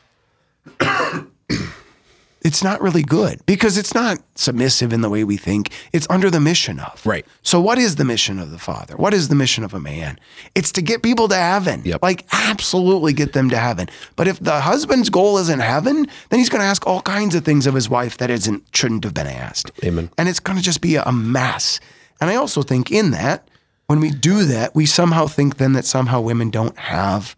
it's 2.46 2.64
not 2.64 2.80
really 2.80 3.02
good 3.02 3.44
because 3.48 3.76
it's 3.76 3.96
not 3.96 4.20
submissive 4.36 4.94
in 4.94 5.02
the 5.02 5.10
way 5.10 5.24
we 5.24 5.36
think. 5.36 5.72
It's 5.92 6.06
under 6.12 6.30
the 6.30 6.40
mission 6.40 6.80
of. 6.80 7.04
Right. 7.04 7.26
So 7.42 7.60
what 7.60 7.80
is 7.80 7.96
the 7.96 8.06
mission 8.06 8.38
of 8.38 8.52
the 8.52 8.60
father? 8.60 8.96
What 8.98 9.16
is 9.16 9.30
the 9.30 9.36
mission 9.36 9.64
of 9.64 9.74
a 9.74 9.80
man? 9.80 10.20
It's 10.54 10.72
to 10.74 10.84
get 10.84 11.02
people 11.02 11.28
to 11.30 11.36
heaven. 11.36 11.82
Yep. 11.84 12.04
Like 12.04 12.24
absolutely 12.32 13.14
get 13.14 13.34
them 13.34 13.50
to 13.50 13.58
heaven. 13.58 13.90
But 14.16 14.28
if 14.28 14.40
the 14.40 14.60
husband's 14.62 15.10
goal 15.10 15.40
isn't 15.40 15.60
heaven, 15.60 16.08
then 16.30 16.40
he's 16.40 16.50
going 16.50 16.62
to 16.62 16.68
ask 16.68 16.86
all 16.86 17.02
kinds 17.02 17.34
of 17.34 17.44
things 17.44 17.66
of 17.66 17.74
his 17.74 17.90
wife 17.90 18.18
that 18.18 18.30
isn't 18.30 18.64
shouldn't 18.76 19.04
have 19.06 19.16
been 19.16 19.28
asked. 19.28 19.72
Amen. 19.84 20.12
And 20.18 20.30
it's 20.30 20.40
going 20.40 20.58
to 20.58 20.64
just 20.64 20.82
be 20.82 20.98
a 20.98 21.12
mess. 21.12 21.80
And 22.22 22.30
I 22.30 22.36
also 22.36 22.62
think 22.62 22.92
in 22.92 23.10
that 23.10 23.48
when 23.88 24.00
we 24.00 24.12
do 24.12 24.46
that, 24.46 24.76
we 24.76 24.86
somehow 24.86 25.28
think 25.28 25.58
then 25.58 25.74
that 25.74 25.86
somehow 25.86 26.22
women 26.22 26.50
don't 26.50 26.78
have 26.78 27.36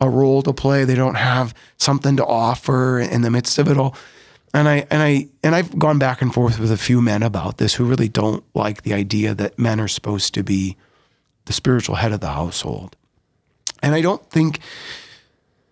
a 0.00 0.08
role 0.08 0.42
to 0.42 0.52
play. 0.52 0.84
They 0.84 0.94
don't 0.94 1.16
have 1.16 1.54
something 1.76 2.16
to 2.16 2.24
offer 2.24 2.98
in 2.98 3.22
the 3.22 3.30
midst 3.30 3.58
of 3.58 3.68
it 3.68 3.76
all. 3.76 3.94
And 4.52 4.68
I 4.68 4.86
and 4.90 5.02
I 5.02 5.28
and 5.42 5.54
I've 5.54 5.78
gone 5.78 5.98
back 5.98 6.22
and 6.22 6.32
forth 6.32 6.58
with 6.58 6.72
a 6.72 6.76
few 6.76 7.00
men 7.00 7.22
about 7.22 7.58
this 7.58 7.74
who 7.74 7.84
really 7.84 8.08
don't 8.08 8.42
like 8.54 8.82
the 8.82 8.94
idea 8.94 9.34
that 9.34 9.58
men 9.58 9.80
are 9.80 9.88
supposed 9.88 10.34
to 10.34 10.42
be 10.42 10.76
the 11.44 11.52
spiritual 11.52 11.96
head 11.96 12.12
of 12.12 12.20
the 12.20 12.30
household. 12.30 12.96
And 13.82 13.94
I 13.94 14.00
don't 14.00 14.28
think 14.30 14.58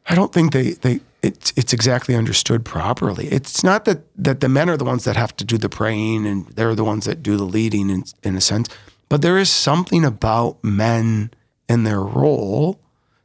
I 0.09 0.15
don't 0.15 0.33
think 0.33 0.53
they 0.53 0.73
they 0.73 1.01
it's 1.23 1.53
it's 1.57 1.73
exactly 1.73 2.15
understood 2.15 2.65
properly. 2.65 3.27
It's 3.29 3.65
not 3.65 3.85
that 3.87 4.03
that 4.17 4.41
the 4.41 4.49
men 4.49 4.71
are 4.71 4.77
the 4.77 4.85
ones 4.85 5.05
that 5.05 5.17
have 5.17 5.35
to 5.37 5.45
do 5.45 5.59
the 5.59 5.69
praying 5.69 6.27
and 6.27 6.47
they're 6.47 6.77
the 6.77 6.85
ones 6.85 7.05
that 7.07 7.23
do 7.23 7.37
the 7.37 7.45
leading 7.45 7.91
in 7.91 8.05
in 8.23 8.37
a 8.37 8.41
sense, 8.41 8.69
but 9.09 9.23
there 9.23 9.39
is 9.39 9.51
something 9.51 10.05
about 10.05 10.63
men 10.63 11.31
and 11.69 11.87
their 11.87 12.01
role 12.03 12.81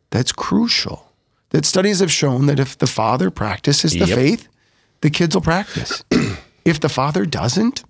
that's 0.10 0.32
crucial. 0.32 1.12
That 1.50 1.66
studies 1.66 2.00
have 2.00 2.12
shown 2.12 2.48
that 2.48 2.60
if 2.60 2.78
the 2.78 2.88
father 2.88 3.30
practices 3.30 3.92
the 3.92 4.06
Yep. 4.08 4.18
faith, 4.18 4.48
the 5.02 5.10
kids 5.10 5.36
will 5.36 5.42
practice. 5.42 6.04
if 6.66 6.80
the 6.80 6.90
father 6.90 7.26
doesn't, 7.26 7.84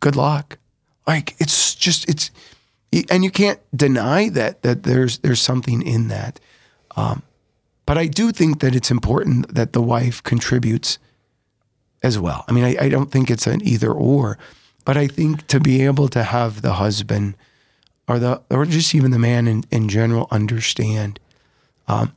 good 0.00 0.16
luck. 0.16 0.58
Like 1.06 1.34
it's 1.38 1.74
just 1.74 2.08
it's 2.08 2.30
and 3.10 3.22
you 3.24 3.30
can't 3.30 3.60
deny 3.76 4.28
that 4.30 4.62
that 4.62 4.84
there's 4.84 5.18
there's 5.18 5.40
something 5.40 5.82
in 5.82 6.08
that. 6.08 6.40
Um, 6.96 7.22
but 7.86 7.98
I 7.98 8.06
do 8.06 8.32
think 8.32 8.60
that 8.60 8.74
it's 8.74 8.90
important 8.90 9.54
that 9.54 9.72
the 9.72 9.82
wife 9.82 10.22
contributes 10.22 10.98
as 12.02 12.18
well. 12.18 12.44
I 12.48 12.52
mean, 12.52 12.64
I, 12.64 12.76
I 12.86 12.88
don't 12.88 13.10
think 13.10 13.30
it's 13.30 13.46
an 13.46 13.60
either 13.66 13.92
or, 13.92 14.38
but 14.84 14.96
I 14.96 15.06
think 15.06 15.46
to 15.48 15.60
be 15.60 15.82
able 15.82 16.08
to 16.08 16.22
have 16.22 16.62
the 16.62 16.74
husband 16.74 17.36
or 18.08 18.18
the 18.18 18.42
or 18.50 18.64
just 18.64 18.94
even 18.94 19.10
the 19.10 19.18
man 19.18 19.46
in, 19.46 19.64
in 19.70 19.88
general 19.88 20.26
understand. 20.30 21.20
Um, 21.86 22.12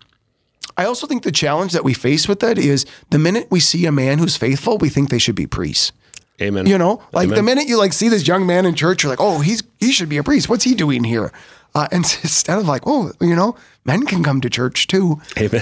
I 0.78 0.86
also 0.86 1.06
think 1.06 1.24
the 1.24 1.32
challenge 1.32 1.72
that 1.74 1.84
we 1.84 1.94
face 1.94 2.28
with 2.28 2.40
that 2.40 2.58
is 2.58 2.86
the 3.12 3.20
minute 3.20 3.48
we 3.52 3.60
see 3.60 3.86
a 3.86 3.92
man 3.92 4.18
who's 4.18 4.36
faithful, 4.38 4.78
we 4.78 4.90
think 4.90 5.10
they 5.10 5.20
should 5.20 5.36
be 5.36 5.46
priests. 5.46 5.92
Amen. 6.42 6.66
You 6.66 6.80
know, 6.80 7.04
like 7.12 7.30
the 7.30 7.44
minute 7.44 7.68
you 7.68 7.78
like 7.78 7.94
see 7.94 8.10
this 8.10 8.28
young 8.28 8.48
man 8.48 8.66
in 8.66 8.74
church, 8.74 9.04
you're 9.04 9.12
like, 9.12 9.22
oh, 9.22 9.40
he's 9.40 9.62
he 9.80 9.92
should 9.92 10.10
be 10.10 10.18
a 10.18 10.24
priest. 10.24 10.50
What's 10.50 10.64
he 10.64 10.74
doing 10.74 11.04
here? 11.04 11.32
Uh, 11.76 11.88
and 11.92 12.04
instead 12.24 12.58
of 12.58 12.68
like, 12.68 12.84
oh, 12.86 13.12
you 13.22 13.36
know, 13.36 13.56
men 13.86 14.06
can 14.06 14.24
come 14.24 14.42
to 14.42 14.50
church 14.50 14.88
too. 14.88 15.22
Amen. 15.38 15.62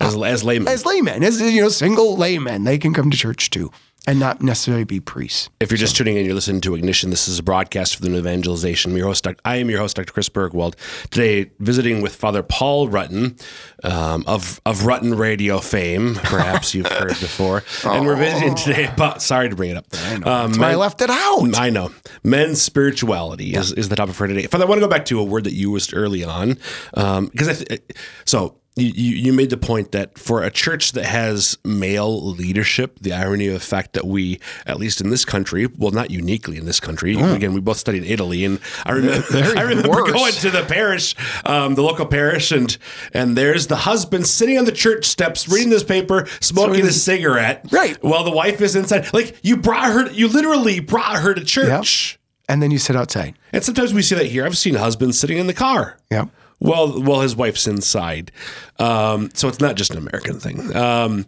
as, 0.00 0.16
as 0.16 0.44
laymen. 0.44 0.68
As 0.68 0.84
laymen, 0.84 1.22
as 1.22 1.40
you 1.40 1.62
know, 1.62 1.68
single 1.68 2.16
laymen, 2.16 2.64
they 2.64 2.78
can 2.78 2.92
come 2.92 3.10
to 3.10 3.16
church 3.16 3.50
too, 3.50 3.70
and 4.06 4.20
not 4.20 4.40
necessarily 4.40 4.84
be 4.84 5.00
priests. 5.00 5.50
If 5.60 5.70
you're 5.70 5.78
just 5.78 5.96
tuning 5.96 6.16
in, 6.16 6.24
you're 6.24 6.34
listening 6.34 6.60
to 6.62 6.74
Ignition. 6.74 7.10
This 7.10 7.26
is 7.26 7.38
a 7.38 7.42
broadcast 7.42 7.96
for 7.96 8.02
the 8.02 8.08
New 8.08 8.18
Evangelization. 8.18 8.92
I'm 8.92 8.96
your 8.96 9.06
host, 9.06 9.26
I 9.44 9.56
am 9.56 9.68
your 9.68 9.80
host, 9.80 9.96
Dr. 9.96 10.12
Chris 10.12 10.28
Burgwald. 10.28 10.74
Today, 11.10 11.50
visiting 11.58 12.02
with 12.02 12.14
Father 12.14 12.42
Paul 12.42 12.88
Rutten 12.88 13.42
um, 13.84 14.24
of 14.26 14.60
of 14.64 14.80
Rutten 14.80 15.18
Radio 15.18 15.58
fame. 15.58 16.14
Perhaps 16.16 16.74
you've 16.74 16.86
heard 16.86 17.08
before. 17.20 17.64
And 17.84 18.06
we're 18.06 18.16
visiting 18.16 18.54
today 18.54 18.86
about. 18.86 19.22
Sorry 19.22 19.48
to 19.48 19.56
bring 19.56 19.70
it 19.70 19.76
up. 19.76 19.86
Um, 20.26 20.50
That's 20.50 20.58
why 20.58 20.70
I 20.72 20.74
left 20.76 21.00
it 21.02 21.10
out. 21.10 21.58
I 21.58 21.70
know. 21.70 21.90
Men's 22.22 22.62
spirituality 22.62 23.54
is, 23.54 23.72
is 23.72 23.88
the 23.88 23.96
topic 23.96 24.14
for 24.14 24.26
today. 24.26 24.46
Father, 24.46 24.64
I 24.64 24.68
want 24.68 24.78
to 24.78 24.86
go 24.86 24.90
back 24.90 25.04
to 25.06 25.18
a 25.18 25.24
word 25.24 25.44
that 25.44 25.52
you 25.52 25.72
used 25.72 25.94
early 25.94 26.22
on. 26.24 26.58
Um, 26.94 27.26
because 27.26 27.48
I 27.48 27.64
th- 27.64 27.82
so 28.24 28.58
you, 28.78 29.14
you 29.16 29.32
made 29.32 29.48
the 29.48 29.56
point 29.56 29.92
that 29.92 30.18
for 30.18 30.42
a 30.42 30.50
church 30.50 30.92
that 30.92 31.06
has 31.06 31.56
male 31.64 32.22
leadership, 32.32 32.98
the 33.00 33.12
irony 33.14 33.46
of 33.46 33.54
the 33.54 33.60
fact 33.60 33.94
that 33.94 34.06
we, 34.06 34.38
at 34.66 34.76
least 34.78 35.00
in 35.00 35.08
this 35.08 35.24
country, 35.24 35.66
well, 35.66 35.92
not 35.92 36.10
uniquely 36.10 36.58
in 36.58 36.66
this 36.66 36.78
country, 36.78 37.14
again, 37.16 37.54
we 37.54 37.60
both 37.60 37.78
studied 37.78 38.04
Italy, 38.04 38.44
and 38.44 38.60
I 38.84 38.92
remember, 38.92 39.26
I 39.56 39.62
remember 39.62 39.88
worse. 39.88 40.12
going 40.12 40.32
to 40.34 40.50
the 40.50 40.62
parish, 40.64 41.14
um, 41.46 41.74
the 41.74 41.82
local 41.82 42.04
parish, 42.04 42.52
and 42.52 42.76
and 43.14 43.34
there's 43.36 43.66
the 43.68 43.76
husband 43.76 44.26
sitting 44.26 44.58
on 44.58 44.66
the 44.66 44.72
church 44.72 45.06
steps 45.06 45.48
reading 45.48 45.70
this 45.70 45.82
paper, 45.84 46.26
smoking 46.40 46.84
a 46.84 46.92
cigarette, 46.92 47.66
Right. 47.72 47.96
while 48.04 48.24
the 48.24 48.30
wife 48.30 48.60
is 48.60 48.76
inside. 48.76 49.12
Like 49.14 49.36
you 49.42 49.56
brought 49.56 49.90
her, 49.92 50.10
you 50.12 50.28
literally 50.28 50.80
brought 50.80 51.16
her 51.22 51.32
to 51.32 51.42
church. 51.44 52.18
And 52.48 52.62
then 52.62 52.70
you 52.70 52.78
sit 52.78 52.94
outside. 52.94 53.34
And 53.52 53.64
sometimes 53.64 53.92
we 53.94 54.02
see 54.02 54.14
that 54.16 54.26
here. 54.26 54.44
I've 54.44 54.56
seen 54.58 54.74
husbands 54.74 55.18
sitting 55.18 55.38
in 55.38 55.46
the 55.48 55.54
car. 55.54 55.96
Yep. 56.10 56.28
Well, 56.58 57.02
well, 57.02 57.20
his 57.20 57.36
wife's 57.36 57.66
inside. 57.66 58.32
Um, 58.78 59.30
so 59.34 59.46
it's 59.48 59.60
not 59.60 59.76
just 59.76 59.90
an 59.92 59.98
American 59.98 60.40
thing. 60.40 60.74
Um, 60.74 61.26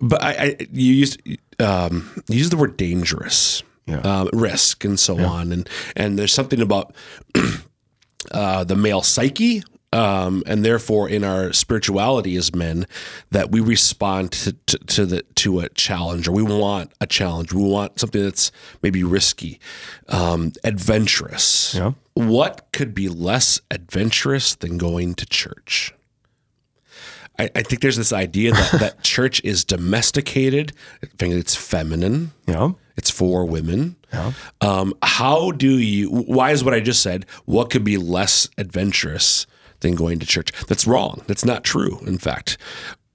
but 0.00 0.22
I, 0.22 0.30
I 0.32 0.56
you 0.72 0.94
used 0.94 1.20
um, 1.58 2.22
you 2.28 2.38
used 2.38 2.52
the 2.52 2.56
word 2.56 2.76
dangerous, 2.76 3.62
Yeah. 3.86 3.98
um, 4.00 4.30
risk, 4.32 4.84
and 4.84 4.98
so 4.98 5.18
on. 5.18 5.52
And 5.52 5.68
and 5.96 6.18
there's 6.18 6.32
something 6.32 6.60
about 6.60 6.94
uh, 8.30 8.64
the 8.64 8.76
male 8.76 9.02
psyche 9.02 9.62
um, 9.92 10.42
and 10.46 10.64
therefore 10.64 11.08
in 11.08 11.24
our 11.24 11.52
spirituality 11.52 12.36
as 12.36 12.54
men, 12.54 12.86
that 13.30 13.50
we 13.50 13.60
respond 13.60 14.32
to, 14.32 14.52
to, 14.66 14.78
to 14.78 15.06
the 15.06 15.22
to 15.36 15.60
a 15.60 15.68
challenge, 15.70 16.28
or 16.28 16.32
we 16.32 16.42
want 16.42 16.92
a 17.00 17.06
challenge. 17.06 17.52
We 17.52 17.62
want 17.62 17.98
something 17.98 18.22
that's 18.22 18.52
maybe 18.82 19.02
risky, 19.02 19.60
um, 20.08 20.52
adventurous. 20.64 21.74
Yeah. 21.74 21.92
What 22.14 22.68
could 22.72 22.94
be 22.94 23.08
less 23.08 23.60
adventurous 23.70 24.54
than 24.54 24.78
going 24.78 25.14
to 25.14 25.26
church? 25.26 25.94
I, 27.38 27.50
I 27.54 27.62
think 27.62 27.80
there's 27.80 27.96
this 27.96 28.12
idea 28.12 28.52
that, 28.52 28.72
that 28.80 29.02
church 29.02 29.40
is 29.42 29.64
domesticated. 29.64 30.72
I 31.02 31.06
think 31.18 31.34
it's 31.34 31.56
feminine. 31.56 32.32
Know? 32.46 32.76
It's 32.96 33.10
for 33.10 33.46
women. 33.46 33.96
Um, 34.60 34.92
how 35.02 35.52
do 35.52 35.78
you? 35.78 36.10
Why 36.10 36.50
is 36.50 36.62
what 36.62 36.74
I 36.74 36.80
just 36.80 37.02
said? 37.02 37.24
What 37.46 37.70
could 37.70 37.82
be 37.82 37.96
less 37.96 38.48
adventurous 38.58 39.46
than 39.80 39.94
going 39.94 40.18
to 40.18 40.26
church? 40.26 40.52
That's 40.66 40.86
wrong. 40.86 41.22
That's 41.26 41.44
not 41.44 41.64
true. 41.64 41.98
In 42.06 42.18
fact, 42.18 42.58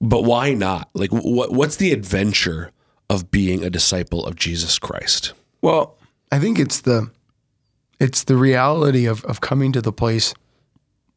but 0.00 0.24
why 0.24 0.54
not? 0.54 0.88
Like, 0.94 1.10
what 1.10 1.52
what's 1.52 1.76
the 1.76 1.92
adventure 1.92 2.70
of 3.08 3.30
being 3.30 3.64
a 3.64 3.70
disciple 3.70 4.26
of 4.26 4.36
Jesus 4.36 4.78
Christ? 4.78 5.32
Well, 5.62 5.96
I 6.30 6.38
think 6.38 6.58
it's 6.58 6.80
the 6.80 7.10
it's 7.98 8.24
the 8.24 8.36
reality 8.36 9.06
of 9.06 9.24
of 9.24 9.40
coming 9.40 9.72
to 9.72 9.80
the 9.80 9.92
place 9.92 10.34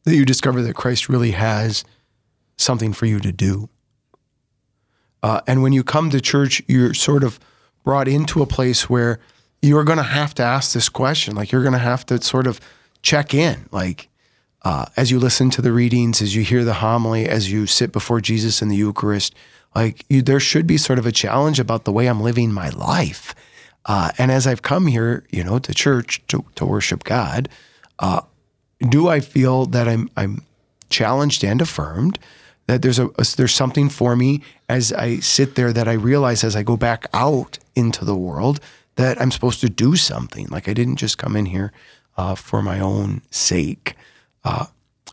that 0.04 0.16
you 0.16 0.26
discover 0.26 0.62
that 0.62 0.76
Christ 0.76 1.10
really 1.10 1.32
has 1.32 1.84
something 2.58 2.94
for 2.94 3.06
you 3.06 3.20
to 3.20 3.32
do. 3.32 3.70
Uh, 5.22 5.42
and 5.48 5.62
when 5.62 5.74
you 5.74 5.84
come 5.84 6.10
to 6.10 6.22
church, 6.22 6.62
you're 6.68 6.94
sort 6.94 7.24
of 7.24 7.40
brought 7.84 8.08
into 8.08 8.42
a 8.42 8.46
place 8.46 8.90
where 8.90 9.20
you're 9.62 9.84
going 9.84 9.98
to 9.98 10.04
have 10.04 10.34
to 10.36 10.44
ask 10.44 10.74
this 10.74 10.90
question. 10.90 11.36
Like 11.36 11.52
you're 11.52 11.62
going 11.62 11.74
to 11.74 11.80
have 11.80 12.06
to 12.08 12.22
sort 12.22 12.48
of 12.48 12.60
check 13.02 13.34
in, 13.34 13.68
like 13.72 14.10
uh, 14.64 14.86
as 14.98 15.12
you 15.12 15.20
listen 15.20 15.50
to 15.52 15.62
the 15.62 15.72
readings, 15.72 16.22
as 16.22 16.36
you 16.36 16.44
hear 16.44 16.64
the 16.64 16.76
homily, 16.76 17.28
as 17.28 17.52
you 17.52 17.66
sit 17.66 17.92
before 17.92 18.22
Jesus 18.22 18.62
in 18.62 18.68
the 18.70 18.76
Eucharist. 18.76 19.34
Like 19.76 20.06
you, 20.10 20.22
there 20.22 20.40
should 20.40 20.68
be 20.68 20.78
sort 20.78 21.00
of 21.00 21.06
a 21.06 21.12
challenge 21.12 21.60
about 21.60 21.86
the 21.86 21.92
way 21.92 22.08
I'm 22.08 22.22
living 22.22 22.52
my 22.52 22.70
life. 22.70 23.36
Uh, 23.86 24.12
and 24.18 24.32
as 24.32 24.46
I've 24.46 24.62
come 24.62 24.88
here, 24.88 25.26
you 25.30 25.44
know, 25.44 25.60
to 25.60 25.74
church 25.74 26.22
to, 26.28 26.44
to 26.56 26.66
worship 26.66 27.04
God, 27.04 27.48
uh, 28.00 28.22
do 28.88 29.08
I 29.08 29.20
feel 29.20 29.66
that 29.68 29.88
I'm 29.88 30.10
I'm 30.18 30.44
challenged 30.90 31.44
and 31.44 31.62
affirmed? 31.62 32.20
That 32.68 32.82
there's 32.82 33.00
a, 33.00 33.08
a 33.18 33.26
there's 33.38 33.54
something 33.54 33.90
for 33.90 34.16
me 34.16 34.42
as 34.68 34.92
I 34.94 35.20
sit 35.20 35.56
there 35.56 35.72
that 35.74 35.88
I 35.88 35.94
realize 35.94 36.44
as 36.44 36.56
I 36.56 36.64
go 36.64 36.78
back 36.78 37.08
out 37.14 37.58
into 37.76 38.06
the 38.06 38.16
world 38.16 38.60
that 38.96 39.20
I'm 39.22 39.32
supposed 39.32 39.62
to 39.62 39.70
do 39.70 39.96
something. 39.96 40.48
Like 40.48 40.68
I 40.68 40.74
didn't 40.74 40.98
just 40.98 41.18
come 41.18 41.36
in 41.36 41.46
here 41.48 41.72
uh, 42.18 42.36
for 42.36 42.62
my 42.62 42.80
own 42.80 43.22
sake. 43.32 43.96
Uh, 44.44 44.66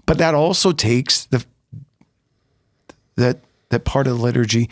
but 0.05 0.19
that 0.19 0.35
also 0.35 0.73
takes 0.73 1.25
the 1.27 1.45
that 3.17 3.41
that 3.71 3.85
part 3.85 4.07
of 4.07 4.17
the 4.17 4.23
liturgy 4.23 4.71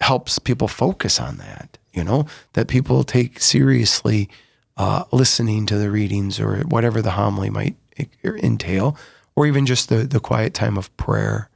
helps 0.00 0.38
people 0.38 0.68
focus 0.68 1.20
on 1.20 1.36
that. 1.36 1.78
You 1.92 2.04
know 2.04 2.26
that 2.54 2.68
people 2.68 3.04
take 3.04 3.40
seriously 3.40 4.28
uh, 4.76 5.04
listening 5.12 5.66
to 5.66 5.76
the 5.76 5.90
readings 5.90 6.40
or 6.40 6.60
whatever 6.60 7.02
the 7.02 7.12
homily 7.12 7.50
might 7.50 7.76
entail, 8.24 8.96
or 9.36 9.46
even 9.46 9.66
just 9.66 9.88
the 9.88 10.04
the 10.04 10.20
quiet 10.20 10.54
time 10.54 10.78
of 10.78 10.94
prayer 10.96 11.50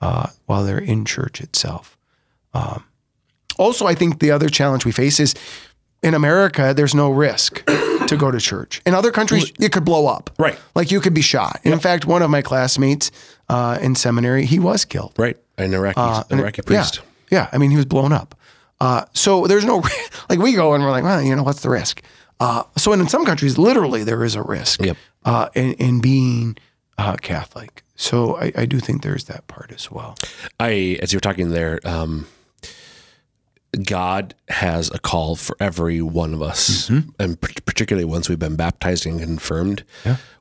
uh, 0.00 0.28
while 0.46 0.64
they're 0.64 0.78
in 0.78 1.04
church 1.04 1.40
itself. 1.40 1.96
Um, 2.52 2.84
also, 3.58 3.86
I 3.86 3.94
think 3.94 4.18
the 4.18 4.30
other 4.30 4.48
challenge 4.48 4.84
we 4.84 4.92
face 4.92 5.18
is 5.18 5.34
in 6.06 6.14
America, 6.14 6.72
there's 6.74 6.94
no 6.94 7.10
risk 7.10 7.64
to 7.66 8.16
go 8.16 8.30
to 8.30 8.38
church. 8.38 8.80
In 8.86 8.94
other 8.94 9.10
countries, 9.10 9.52
it 9.58 9.72
could 9.72 9.84
blow 9.84 10.06
up. 10.06 10.30
Right. 10.38 10.58
Like 10.74 10.90
you 10.92 11.00
could 11.00 11.14
be 11.14 11.22
shot. 11.22 11.60
And 11.64 11.74
In 11.74 11.80
fact, 11.80 12.06
one 12.06 12.22
of 12.22 12.30
my 12.30 12.42
classmates 12.42 13.10
uh, 13.48 13.78
in 13.82 13.94
seminary, 13.96 14.44
he 14.46 14.58
was 14.58 14.84
killed. 14.84 15.12
Right, 15.18 15.36
an 15.58 15.74
Iraqi 15.74 16.00
And 16.00 16.40
it- 16.40 16.42
Iraqi 16.42 16.62
priest. 16.62 17.00
Yeah, 17.30 17.38
yeah. 17.38 17.48
I 17.52 17.58
mean, 17.58 17.70
he 17.70 17.76
was 17.76 17.86
blown 17.86 18.12
up. 18.12 18.34
Uh, 18.80 19.04
so 19.14 19.46
there's 19.46 19.64
no 19.64 19.82
like 20.30 20.38
we 20.38 20.52
go 20.54 20.74
and 20.74 20.84
we're 20.84 20.90
like, 20.90 21.04
well, 21.04 21.20
you 21.22 21.34
know, 21.34 21.42
what's 21.42 21.62
the 21.62 21.70
risk? 21.70 22.02
Uh, 22.38 22.62
so 22.76 22.92
in 22.92 23.08
some 23.08 23.24
countries, 23.24 23.56
literally, 23.58 24.04
there 24.04 24.22
is 24.22 24.34
a 24.34 24.42
risk 24.42 24.82
Yep. 24.84 24.96
uh, 25.24 25.48
in, 25.54 25.72
in 25.74 26.00
being 26.00 26.56
uh, 26.98 27.16
Catholic. 27.16 27.82
So 27.96 28.36
I, 28.36 28.52
I 28.54 28.66
do 28.66 28.78
think 28.78 29.02
there's 29.02 29.24
that 29.24 29.46
part 29.46 29.72
as 29.72 29.90
well. 29.90 30.16
I, 30.60 30.98
as 31.02 31.12
you 31.12 31.16
were 31.16 31.20
talking 31.22 31.48
there, 31.50 31.80
um, 31.84 32.26
God 33.84 34.34
has 34.48 34.90
a 34.90 34.98
call 34.98 35.36
for 35.36 35.56
every 35.60 36.00
one 36.00 36.32
of 36.32 36.40
us, 36.42 36.88
and 37.18 37.40
particularly 37.40 38.04
once 38.04 38.28
we've 38.28 38.38
been 38.38 38.56
baptized 38.56 39.06
and 39.06 39.20
confirmed, 39.20 39.84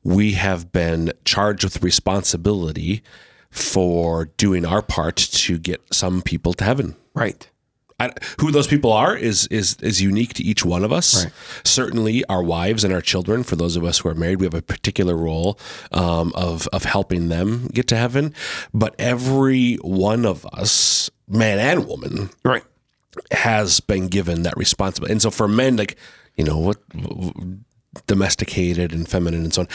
we 0.04 0.34
have 0.34 0.72
been 0.72 1.12
charged 1.26 1.64
with 1.64 1.84
responsibility 1.84 3.02
for 3.50 4.26
doing 4.38 4.66
our 4.66 4.82
part 4.82 5.16
to 5.18 5.58
get 5.58 5.82
some 5.92 6.22
people 6.22 6.54
to 6.54 6.64
heaven. 6.64 6.96
Right. 7.14 7.50
I, 7.98 8.12
who 8.42 8.52
those 8.52 8.68
people 8.68 8.92
are 8.92 9.16
is 9.16 9.48
is 9.48 9.78
is 9.82 10.02
unique 10.02 10.34
to 10.34 10.44
each 10.44 10.66
one 10.66 10.84
of 10.84 10.92
us. 10.92 11.24
Right. 11.24 11.34
Certainly, 11.64 12.26
our 12.26 12.44
wives 12.44 12.84
and 12.84 12.94
our 12.94 13.00
children. 13.00 13.44
For 13.44 13.56
those 13.56 13.78
of 13.78 13.86
us 13.86 14.00
who 14.00 14.10
are 14.10 14.14
married, 14.16 14.42
we 14.42 14.46
have 14.46 14.54
a 14.54 14.62
particular 14.62 15.16
role 15.16 15.58
um, 15.94 16.34
of 16.36 16.68
of 16.74 16.84
helping 16.84 17.30
them 17.30 17.68
get 17.68 17.88
to 17.88 17.96
heaven. 17.96 18.34
But 18.74 18.96
every 19.00 19.76
one 19.76 20.26
of 20.26 20.46
us, 20.48 21.10
man 21.28 21.58
and 21.60 21.88
woman, 21.88 22.32
Right. 22.44 22.64
Has 23.32 23.80
been 23.80 24.08
given 24.08 24.44
that 24.44 24.58
responsibility. 24.58 25.12
And 25.12 25.22
so, 25.22 25.32
for 25.32 25.48
men, 25.48 25.78
like 25.78 25.98
you 26.36 26.44
know, 26.44 26.58
what 26.58 26.78
domesticated 28.08 28.92
and 28.92 29.08
feminine 29.08 29.44
and 29.44 29.54
so 29.54 29.62
on. 29.62 29.68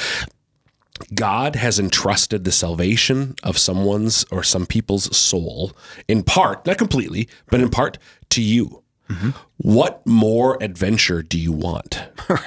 God 1.14 1.56
has 1.56 1.78
entrusted 1.78 2.44
the 2.44 2.52
salvation 2.52 3.34
of 3.42 3.56
someone's 3.56 4.24
or 4.30 4.42
some 4.42 4.66
people's 4.66 5.16
soul, 5.16 5.72
in 6.08 6.22
part, 6.22 6.66
not 6.66 6.76
completely, 6.76 7.28
but 7.48 7.60
in 7.60 7.70
part 7.70 7.96
to 8.30 8.42
you. 8.42 8.82
Mm-hmm. 9.08 9.30
What 9.56 10.06
more 10.06 10.62
adventure 10.62 11.22
do 11.22 11.38
you 11.38 11.52
want 11.52 12.02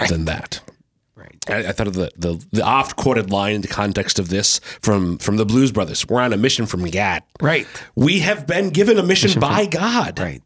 than 0.08 0.25
that? 0.25 0.62
Right. 1.15 1.49
I, 1.49 1.69
I 1.69 1.71
thought 1.71 1.88
of 1.88 1.95
the, 1.95 2.12
the, 2.15 2.45
the 2.51 2.63
oft 2.63 2.95
quoted 2.95 3.32
line 3.32 3.56
in 3.56 3.62
the 3.62 3.67
context 3.67 4.19
of 4.19 4.29
this 4.29 4.60
from, 4.82 5.17
from 5.17 5.38
the 5.38 5.45
Blues 5.45 5.71
Brothers 5.71 6.08
We're 6.08 6.21
on 6.21 6.32
a 6.32 6.38
mission 6.38 6.67
from 6.67 6.86
God. 6.86 7.23
Right. 7.41 7.67
We 7.95 8.19
have 8.19 8.45
been 8.45 8.69
given 8.69 8.99
a 8.99 9.03
mission, 9.03 9.39
by 9.39 9.65
God. 9.65 10.19
Right. 10.19 10.43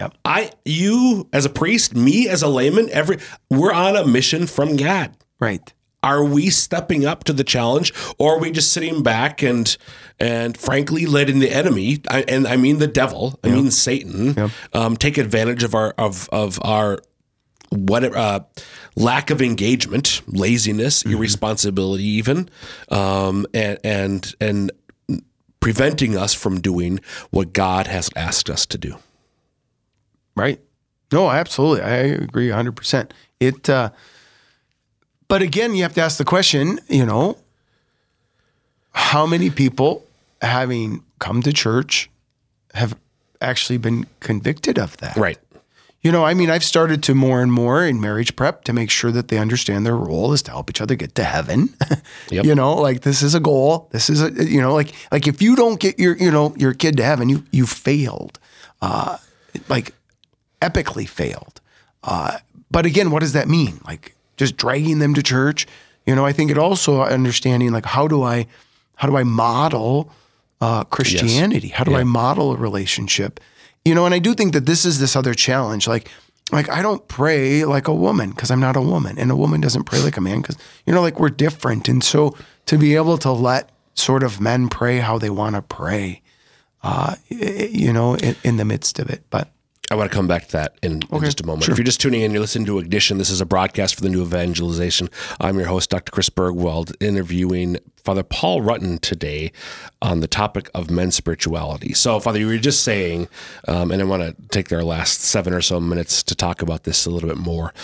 Yep. 0.00 0.14
I, 0.24 0.50
you 0.64 1.28
as 1.30 1.44
a 1.44 1.50
priest, 1.50 1.94
me 1.94 2.26
as 2.26 2.42
a 2.42 2.48
layman, 2.48 2.88
every 2.90 3.18
we're 3.50 3.72
on 3.72 3.96
a 3.96 4.06
mission 4.06 4.46
from 4.46 4.76
God. 4.76 5.14
Right. 5.38 5.72
are 6.02 6.24
we 6.24 6.48
stepping 6.48 7.04
up 7.04 7.24
to 7.24 7.32
the 7.34 7.44
challenge 7.44 7.92
or 8.18 8.36
are 8.36 8.38
we 8.38 8.50
just 8.50 8.72
sitting 8.72 9.02
back 9.02 9.42
and 9.42 9.76
and 10.18 10.56
frankly 10.56 11.04
letting 11.04 11.38
the 11.40 11.50
enemy? 11.50 12.00
I, 12.08 12.22
and 12.22 12.46
i 12.46 12.56
mean 12.56 12.78
the 12.78 12.86
devil. 12.86 13.38
I 13.44 13.48
mean 13.48 13.70
satan. 13.70 14.50
Um, 14.72 14.96
take 14.96 15.18
advantage 15.18 15.62
of 15.64 15.74
our 15.74 15.90
of 15.98 16.28
of 16.30 16.58
our 16.62 17.00
what 17.70 18.04
uh, 18.04 18.40
lack 18.96 19.30
of 19.30 19.40
engagement 19.42 20.22
laziness 20.26 21.02
irresponsibility 21.04 22.04
even 22.04 22.48
um, 22.88 23.46
and 23.52 23.78
and 23.84 24.34
and 24.40 24.72
preventing 25.60 26.16
us 26.16 26.32
from 26.34 26.60
doing 26.60 27.00
what 27.30 27.52
god 27.52 27.86
has 27.86 28.08
asked 28.16 28.50
us 28.50 28.66
to 28.66 28.78
do 28.78 28.96
Right. 30.40 30.60
No, 31.12 31.30
absolutely. 31.30 31.82
I 31.82 31.96
agree 32.24 32.48
100%. 32.48 33.10
It, 33.40 33.68
uh, 33.68 33.90
but 35.28 35.42
again, 35.42 35.74
you 35.74 35.82
have 35.82 35.94
to 35.94 36.00
ask 36.00 36.18
the 36.18 36.24
question, 36.24 36.80
you 36.88 37.04
know, 37.04 37.36
how 38.92 39.26
many 39.26 39.50
people 39.50 40.04
having 40.40 41.04
come 41.18 41.42
to 41.42 41.52
church 41.52 42.08
have 42.74 42.96
actually 43.40 43.78
been 43.78 44.06
convicted 44.20 44.78
of 44.78 44.96
that? 44.98 45.16
right 45.16 45.38
You 46.02 46.10
know, 46.12 46.24
I 46.24 46.34
mean, 46.34 46.48
I've 46.48 46.64
started 46.64 47.02
to 47.04 47.14
more 47.14 47.42
and 47.42 47.52
more 47.52 47.84
in 47.84 48.00
marriage 48.00 48.34
prep 48.34 48.64
to 48.64 48.72
make 48.72 48.90
sure 48.90 49.12
that 49.12 49.28
they 49.28 49.38
understand 49.38 49.84
their 49.84 49.96
role 49.96 50.32
is 50.32 50.42
to 50.44 50.50
help 50.50 50.70
each 50.70 50.80
other 50.80 50.94
get 50.94 51.14
to 51.16 51.24
heaven. 51.24 51.74
Yep. 52.30 52.44
You 52.44 52.54
know, 52.54 52.74
like 52.74 53.00
this 53.00 53.22
is 53.22 53.34
a 53.34 53.40
goal. 53.40 53.88
This 53.90 54.08
is 54.08 54.22
a 54.22 54.30
you 54.44 54.60
know, 54.62 54.72
like 54.72 54.92
like 55.10 55.26
if 55.26 55.42
you 55.42 55.56
don't 55.56 55.80
get 55.80 55.98
your 55.98 56.16
you 56.16 56.30
know 56.30 56.54
your 56.56 56.72
kid 56.74 56.96
to 56.98 57.02
heaven, 57.02 57.28
you 57.28 57.42
you 57.50 57.66
failed, 57.66 58.38
uh, 58.80 59.18
like 59.68 59.92
epically 60.60 61.08
failed. 61.08 61.60
Uh, 62.02 62.38
but 62.70 62.86
again, 62.86 63.10
what 63.10 63.20
does 63.20 63.32
that 63.32 63.48
mean? 63.48 63.80
Like 63.86 64.14
just 64.36 64.56
dragging 64.56 64.98
them 64.98 65.14
to 65.14 65.22
church? 65.22 65.66
You 66.06 66.14
know, 66.14 66.24
I 66.24 66.32
think 66.32 66.50
it 66.50 66.58
also 66.58 67.02
understanding 67.02 67.72
like 67.72 67.86
how 67.86 68.08
do 68.08 68.22
I 68.22 68.46
how 68.96 69.08
do 69.08 69.16
I 69.16 69.24
model 69.24 70.12
uh, 70.60 70.84
Christianity? 70.84 71.68
How 71.68 71.84
do 71.84 71.94
I 71.94 72.04
model 72.04 72.52
a 72.52 72.56
relationship? 72.56 73.40
You 73.84 73.94
know, 73.94 74.04
and 74.04 74.14
I 74.14 74.18
do 74.18 74.34
think 74.34 74.52
that 74.52 74.66
this 74.66 74.84
is 74.84 75.00
this 75.00 75.16
other 75.16 75.32
challenge. 75.32 75.88
Like, 75.88 76.10
like 76.52 76.68
I 76.68 76.82
don't 76.82 77.06
pray 77.08 77.64
like 77.64 77.88
a 77.88 77.94
woman 77.94 78.30
because 78.30 78.50
I'm 78.50 78.60
not 78.60 78.76
a 78.76 78.82
woman, 78.82 79.18
and 79.18 79.30
a 79.30 79.36
woman 79.36 79.60
doesn't 79.60 79.84
pray 79.84 80.00
like 80.00 80.16
a 80.16 80.20
man 80.20 80.42
because 80.42 80.56
you 80.84 80.92
know, 80.92 81.00
like 81.00 81.18
we're 81.18 81.30
different. 81.30 81.88
And 81.88 82.04
so 82.04 82.36
to 82.66 82.76
be 82.76 82.94
able 82.94 83.16
to 83.18 83.32
let 83.32 83.70
sort 83.94 84.22
of 84.22 84.40
men 84.40 84.68
pray 84.68 84.98
how 84.98 85.18
they 85.18 85.30
want 85.30 85.56
to 85.56 85.62
pray, 85.62 86.22
uh, 86.82 87.16
you 87.28 87.92
know, 87.92 88.14
in, 88.16 88.36
in 88.44 88.56
the 88.56 88.64
midst 88.64 88.98
of 88.98 89.08
it. 89.08 89.22
But 89.30 89.50
I 89.92 89.96
want 89.96 90.08
to 90.08 90.14
come 90.14 90.28
back 90.28 90.46
to 90.46 90.52
that 90.52 90.78
in, 90.84 91.02
in 91.10 91.20
just 91.20 91.40
a 91.40 91.46
moment. 91.46 91.68
If 91.68 91.76
you're 91.76 91.84
just 91.84 92.00
tuning 92.00 92.20
in, 92.20 92.30
you're 92.30 92.40
listening 92.40 92.66
to 92.66 92.78
Ignition. 92.78 93.18
This 93.18 93.28
is 93.28 93.40
a 93.40 93.46
broadcast 93.46 93.96
for 93.96 94.02
the 94.02 94.08
New 94.08 94.22
Evangelization. 94.22 95.10
I'm 95.40 95.58
your 95.58 95.66
host, 95.66 95.90
Dr. 95.90 96.12
Chris 96.12 96.30
Burgwald, 96.30 96.94
interviewing 97.00 97.76
Father 98.04 98.22
Paul 98.22 98.60
Rutten 98.60 99.00
today 99.00 99.50
on 100.00 100.20
the 100.20 100.28
topic 100.28 100.70
of 100.74 100.92
men's 100.92 101.16
spirituality. 101.16 101.92
So, 101.92 102.20
Father, 102.20 102.38
you 102.38 102.46
were 102.46 102.58
just 102.58 102.84
saying, 102.84 103.26
um, 103.66 103.90
and 103.90 104.00
I 104.00 104.04
want 104.04 104.22
to 104.22 104.48
take 104.50 104.72
our 104.72 104.84
last 104.84 105.22
seven 105.22 105.52
or 105.52 105.60
so 105.60 105.80
minutes 105.80 106.22
to 106.22 106.36
talk 106.36 106.62
about 106.62 106.84
this 106.84 107.04
a 107.04 107.10
little 107.10 107.28
bit 107.28 107.38
more. 107.38 107.74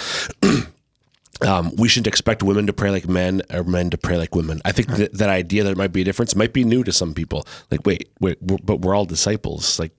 um, 1.45 1.75
we 1.75 1.89
shouldn't 1.89 2.07
expect 2.07 2.41
women 2.41 2.69
to 2.69 2.73
pray 2.73 2.93
like 2.93 3.09
men 3.09 3.43
or 3.53 3.65
men 3.65 3.91
to 3.91 3.99
pray 3.99 4.17
like 4.17 4.33
women. 4.33 4.63
I 4.65 4.71
think 4.71 4.91
that, 4.91 5.15
that 5.15 5.29
idea 5.29 5.65
that 5.65 5.71
there 5.71 5.77
might 5.77 5.93
be 5.93 6.03
a 6.03 6.05
difference 6.05 6.37
might 6.37 6.53
be 6.53 6.63
new 6.63 6.85
to 6.85 6.93
some 6.93 7.15
people. 7.15 7.49
Like, 7.69 7.85
wait, 7.85 8.09
wait, 8.21 8.39
we're, 8.41 8.59
but 8.63 8.83
we're 8.83 8.95
all 8.95 9.07
disciples. 9.07 9.81
Like, 9.81 9.91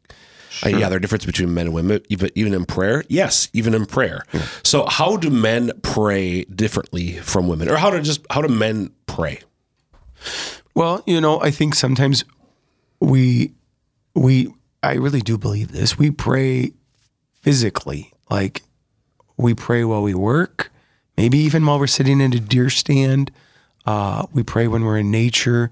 uh, 0.66 0.70
yeah, 0.70 0.90
there 0.90 0.98
are 0.98 1.00
differences 1.00 1.26
between 1.26 1.54
men 1.54 1.68
and 1.68 1.76
women, 1.76 2.02
even 2.10 2.30
even 2.36 2.54
in 2.54 2.66
prayer. 2.66 3.04
Yes, 3.08 3.50
even 3.54 3.74
in 3.74 3.86
prayer. 3.86 4.24
So, 4.64 4.86
how 4.86 5.18
do 5.18 5.30
men 5.30 5.72
pray 5.82 6.44
differently 6.46 7.14
from 7.18 7.48
women, 7.48 7.70
or 7.70 7.78
how 7.78 7.90
do 7.90 8.02
just 8.02 8.26
how 8.30 8.42
do 8.42 8.48
men 8.48 8.92
pray? 9.06 9.42
Well, 10.74 11.04
you 11.06 11.22
know, 11.22 11.42
I 11.42 11.52
think 11.52 11.76
sometimes 11.76 12.24
we 13.00 13.54
we 14.16 14.54
I 14.84 14.94
really 14.94 15.22
do 15.22 15.38
believe 15.38 15.72
this. 15.72 15.98
We 15.98 16.12
pray 16.12 16.72
physically, 17.42 18.14
like 18.30 18.64
we 19.38 19.54
pray 19.54 19.84
while 19.84 20.02
we 20.02 20.14
work, 20.14 20.72
maybe 21.18 21.38
even 21.40 21.66
while 21.66 21.80
we're 21.80 21.88
sitting 21.88 22.22
in 22.22 22.34
a 22.34 22.40
deer 22.40 22.70
stand. 22.70 23.32
Uh, 23.86 24.26
we 24.34 24.44
pray 24.44 24.68
when 24.68 24.84
we're 24.84 24.98
in 24.98 25.12
nature. 25.12 25.72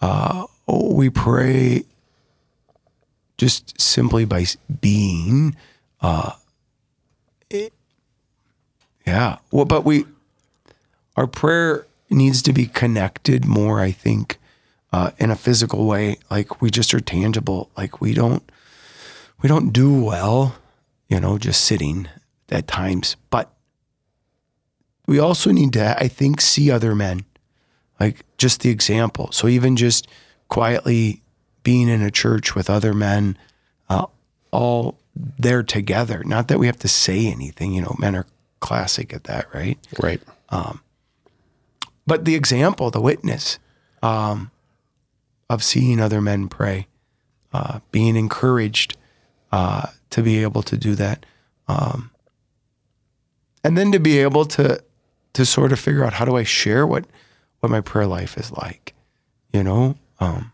Uh, 0.00 0.46
we 0.66 1.10
pray 1.10 1.84
just 3.42 3.80
simply 3.80 4.24
by 4.24 4.46
being. 4.80 5.56
Uh, 6.00 6.32
it- 7.50 7.72
yeah. 9.04 9.38
Well, 9.50 9.64
but 9.64 9.84
we 9.84 10.04
our 11.16 11.26
prayer 11.26 11.86
needs 12.08 12.40
to 12.42 12.52
be 12.52 12.66
connected 12.66 13.44
more. 13.44 13.80
I 13.80 13.90
think 13.90 14.38
uh, 14.92 15.10
in 15.18 15.30
a 15.32 15.36
physical 15.36 15.86
way, 15.86 16.18
like 16.30 16.62
we 16.62 16.70
just 16.70 16.94
are 16.94 17.00
tangible. 17.00 17.68
Like 17.76 18.00
we 18.00 18.14
don't 18.14 18.44
we 19.42 19.48
don't 19.48 19.72
do 19.72 19.92
well, 20.04 20.54
you 21.08 21.18
know, 21.18 21.36
just 21.36 21.64
sitting 21.64 22.06
at 22.48 22.68
times. 22.68 23.16
But 23.28 23.50
we 25.08 25.18
also 25.18 25.50
need 25.50 25.72
to, 25.72 26.00
I 26.00 26.06
think, 26.06 26.40
see 26.40 26.70
other 26.70 26.94
men, 26.94 27.24
like 27.98 28.24
just 28.38 28.60
the 28.60 28.70
example. 28.70 29.32
So 29.32 29.48
even 29.48 29.74
just 29.74 30.06
quietly 30.48 31.21
being 31.62 31.88
in 31.88 32.02
a 32.02 32.10
church 32.10 32.54
with 32.54 32.68
other 32.68 32.92
men, 32.92 33.36
uh, 33.88 34.06
all 34.50 34.98
there 35.14 35.62
together. 35.62 36.22
Not 36.24 36.48
that 36.48 36.58
we 36.58 36.66
have 36.66 36.78
to 36.80 36.88
say 36.88 37.26
anything. 37.26 37.72
You 37.72 37.82
know, 37.82 37.96
men 37.98 38.16
are 38.16 38.26
classic 38.60 39.12
at 39.12 39.24
that, 39.24 39.52
right? 39.54 39.78
Right. 40.00 40.20
but 42.06 42.24
the 42.24 42.34
example, 42.34 42.90
the 42.90 43.00
witness 43.00 43.58
um, 44.02 44.50
of 45.48 45.62
seeing 45.62 46.00
other 46.00 46.20
men 46.20 46.48
pray, 46.48 46.86
uh, 47.52 47.80
being 47.90 48.16
encouraged 48.16 48.96
uh, 49.52 49.88
to 50.10 50.22
be 50.22 50.42
able 50.42 50.62
to 50.62 50.76
do 50.76 50.94
that, 50.94 51.24
um, 51.68 52.10
and 53.62 53.76
then 53.76 53.92
to 53.92 54.00
be 54.00 54.18
able 54.18 54.44
to 54.46 54.82
to 55.34 55.46
sort 55.46 55.72
of 55.72 55.80
figure 55.80 56.04
out 56.04 56.14
how 56.14 56.24
do 56.24 56.36
I 56.36 56.42
share 56.42 56.86
what 56.86 57.06
what 57.60 57.70
my 57.70 57.80
prayer 57.80 58.06
life 58.06 58.36
is 58.36 58.50
like, 58.52 58.94
you 59.52 59.62
know, 59.62 59.96
um, 60.18 60.52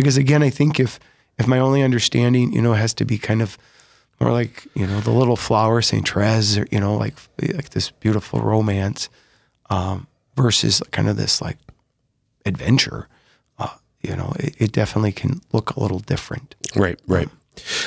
because 0.00 0.16
again, 0.16 0.42
I 0.42 0.48
think 0.48 0.80
if 0.80 0.98
if 1.38 1.46
my 1.46 1.58
only 1.58 1.82
understanding, 1.82 2.52
you 2.54 2.62
know, 2.62 2.72
has 2.72 2.94
to 2.94 3.04
be 3.04 3.18
kind 3.18 3.42
of 3.42 3.58
more 4.18 4.32
like 4.32 4.66
you 4.74 4.86
know 4.86 5.00
the 5.00 5.10
little 5.10 5.36
flower 5.36 5.82
Saint 5.82 6.08
Therese, 6.08 6.56
or 6.56 6.66
you 6.70 6.80
know, 6.80 6.96
like 6.96 7.14
like 7.54 7.70
this 7.70 7.90
beautiful 7.90 8.40
romance 8.40 9.10
versus 10.36 10.82
kind 10.90 11.06
of 11.06 11.18
this 11.18 11.42
like 11.42 11.58
adventure, 12.46 13.08
uh, 13.58 13.76
you 14.00 14.16
know, 14.16 14.32
it, 14.38 14.54
it 14.58 14.72
definitely 14.72 15.12
can 15.12 15.42
look 15.52 15.76
a 15.76 15.80
little 15.80 15.98
different. 15.98 16.54
Right, 16.74 16.98
right. 17.06 17.28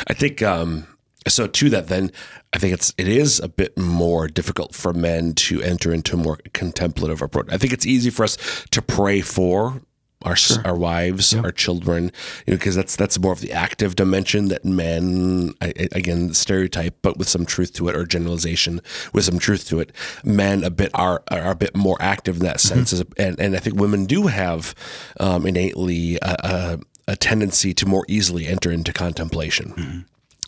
I 0.08 0.14
think 0.14 0.44
um, 0.44 0.86
so. 1.28 1.48
To 1.48 1.70
that, 1.72 1.88
then 1.88 2.12
I 2.54 2.60
think 2.60 2.76
it's 2.76 2.94
it 3.00 3.08
is 3.08 3.40
a 3.40 3.48
bit 3.48 3.76
more 3.76 4.28
difficult 4.28 4.76
for 4.76 4.94
men 4.94 5.34
to 5.34 5.64
enter 5.64 5.92
into 5.92 6.16
a 6.16 6.20
more 6.20 6.38
contemplative 6.54 7.24
approach. 7.24 7.48
I 7.52 7.58
think 7.58 7.74
it's 7.74 7.88
easy 7.88 8.12
for 8.12 8.24
us 8.24 8.38
to 8.70 8.84
pray 8.84 9.22
for 9.22 9.82
our 10.24 10.34
s 10.34 10.58
our 10.66 10.76
wives, 10.76 11.34
our 11.34 11.52
children, 11.52 12.12
you 12.46 12.54
know, 12.54 12.58
because 12.58 12.76
that's 12.76 12.96
that's 12.96 13.20
more 13.20 13.32
of 13.32 13.42
the 13.42 13.52
active 13.52 13.96
dimension 13.96 14.48
that 14.48 14.66
men, 14.66 15.54
I, 15.62 15.74
again, 15.92 16.34
stereotype, 16.34 16.96
but 17.02 17.18
with 17.18 17.28
some 17.28 17.46
truth 17.46 17.74
to 17.74 17.90
it, 17.90 17.96
or 17.96 18.06
generalization 18.06 18.82
with 19.14 19.26
some 19.26 19.40
truth 19.40 19.68
to 19.70 19.80
it. 19.80 19.92
Men 20.24 20.64
a 20.64 20.70
bit 20.70 20.92
are 20.94 21.24
are 21.30 21.52
a 21.52 21.56
bit 21.56 21.76
more 21.76 21.98
active 22.00 22.38
in 22.38 22.44
that 22.44 22.58
mm-hmm. 22.58 22.80
sense, 22.80 22.94
as- 22.94 23.04
and 23.18 23.40
and 23.40 23.56
I 23.56 23.60
think 23.60 23.80
women 23.80 24.06
do 24.06 24.28
have 24.28 24.74
um, 25.20 25.46
innately 25.46 26.18
a, 26.22 26.36
a, 26.44 26.80
a 27.08 27.16
tendency 27.16 27.74
to 27.74 27.86
more 27.86 28.06
easily 28.08 28.48
enter 28.48 28.72
into 28.72 28.94
contemplation. 28.94 29.74
Mm-hmm. 29.78 30.00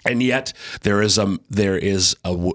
And 0.08 0.22
yet 0.22 0.54
there 0.82 1.02
is 1.02 1.18
a 1.18 1.40
there 1.50 1.78
is 1.78 2.16
a 2.24 2.52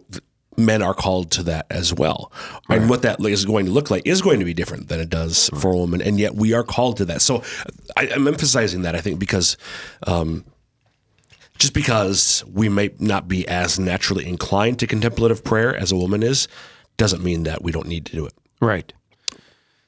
men 0.65 0.83
are 0.83 0.95
called 0.95 1.31
to 1.31 1.43
that 1.43 1.67
as 1.71 1.93
well 1.95 2.33
and 2.69 2.89
what 2.89 3.03
that 3.03 3.21
is 3.21 3.45
going 3.45 3.67
to 3.67 3.73
look 3.73 3.91
like 3.91 4.07
is 4.07 4.23
going 4.23 4.39
to 4.39 4.45
be 4.45 4.55
different 4.55 4.89
than 4.89 5.01
it 5.01 5.09
does 5.09 5.51
for 5.61 5.73
a 5.73 5.77
woman 5.77 6.01
and 6.01 6.19
yet 6.19 6.35
we 6.35 6.53
are 6.53 6.65
called 6.65 6.97
to 6.97 7.05
that 7.05 7.21
so 7.21 7.43
I, 7.97 8.09
i'm 8.15 8.27
emphasizing 8.27 8.83
that 8.83 8.95
i 8.95 9.01
think 9.01 9.19
because 9.19 9.57
um 10.07 10.45
just 11.59 11.75
because 11.75 12.43
we 12.51 12.69
may 12.71 12.91
not 12.99 13.29
be 13.29 13.47
as 13.47 13.79
naturally 13.79 14.27
inclined 14.27 14.79
to 14.79 14.87
contemplative 14.87 15.45
prayer 15.45 15.77
as 15.77 15.93
a 15.93 15.97
woman 15.97 16.23
is 16.23 16.49
doesn't 16.97 17.23
mean 17.23 17.43
that 17.45 17.63
we 17.63 17.73
don't 17.73 17.87
need 17.87 18.07
to 18.07 18.13
do 18.13 18.27
it 18.27 18.33
Right. 18.61 18.93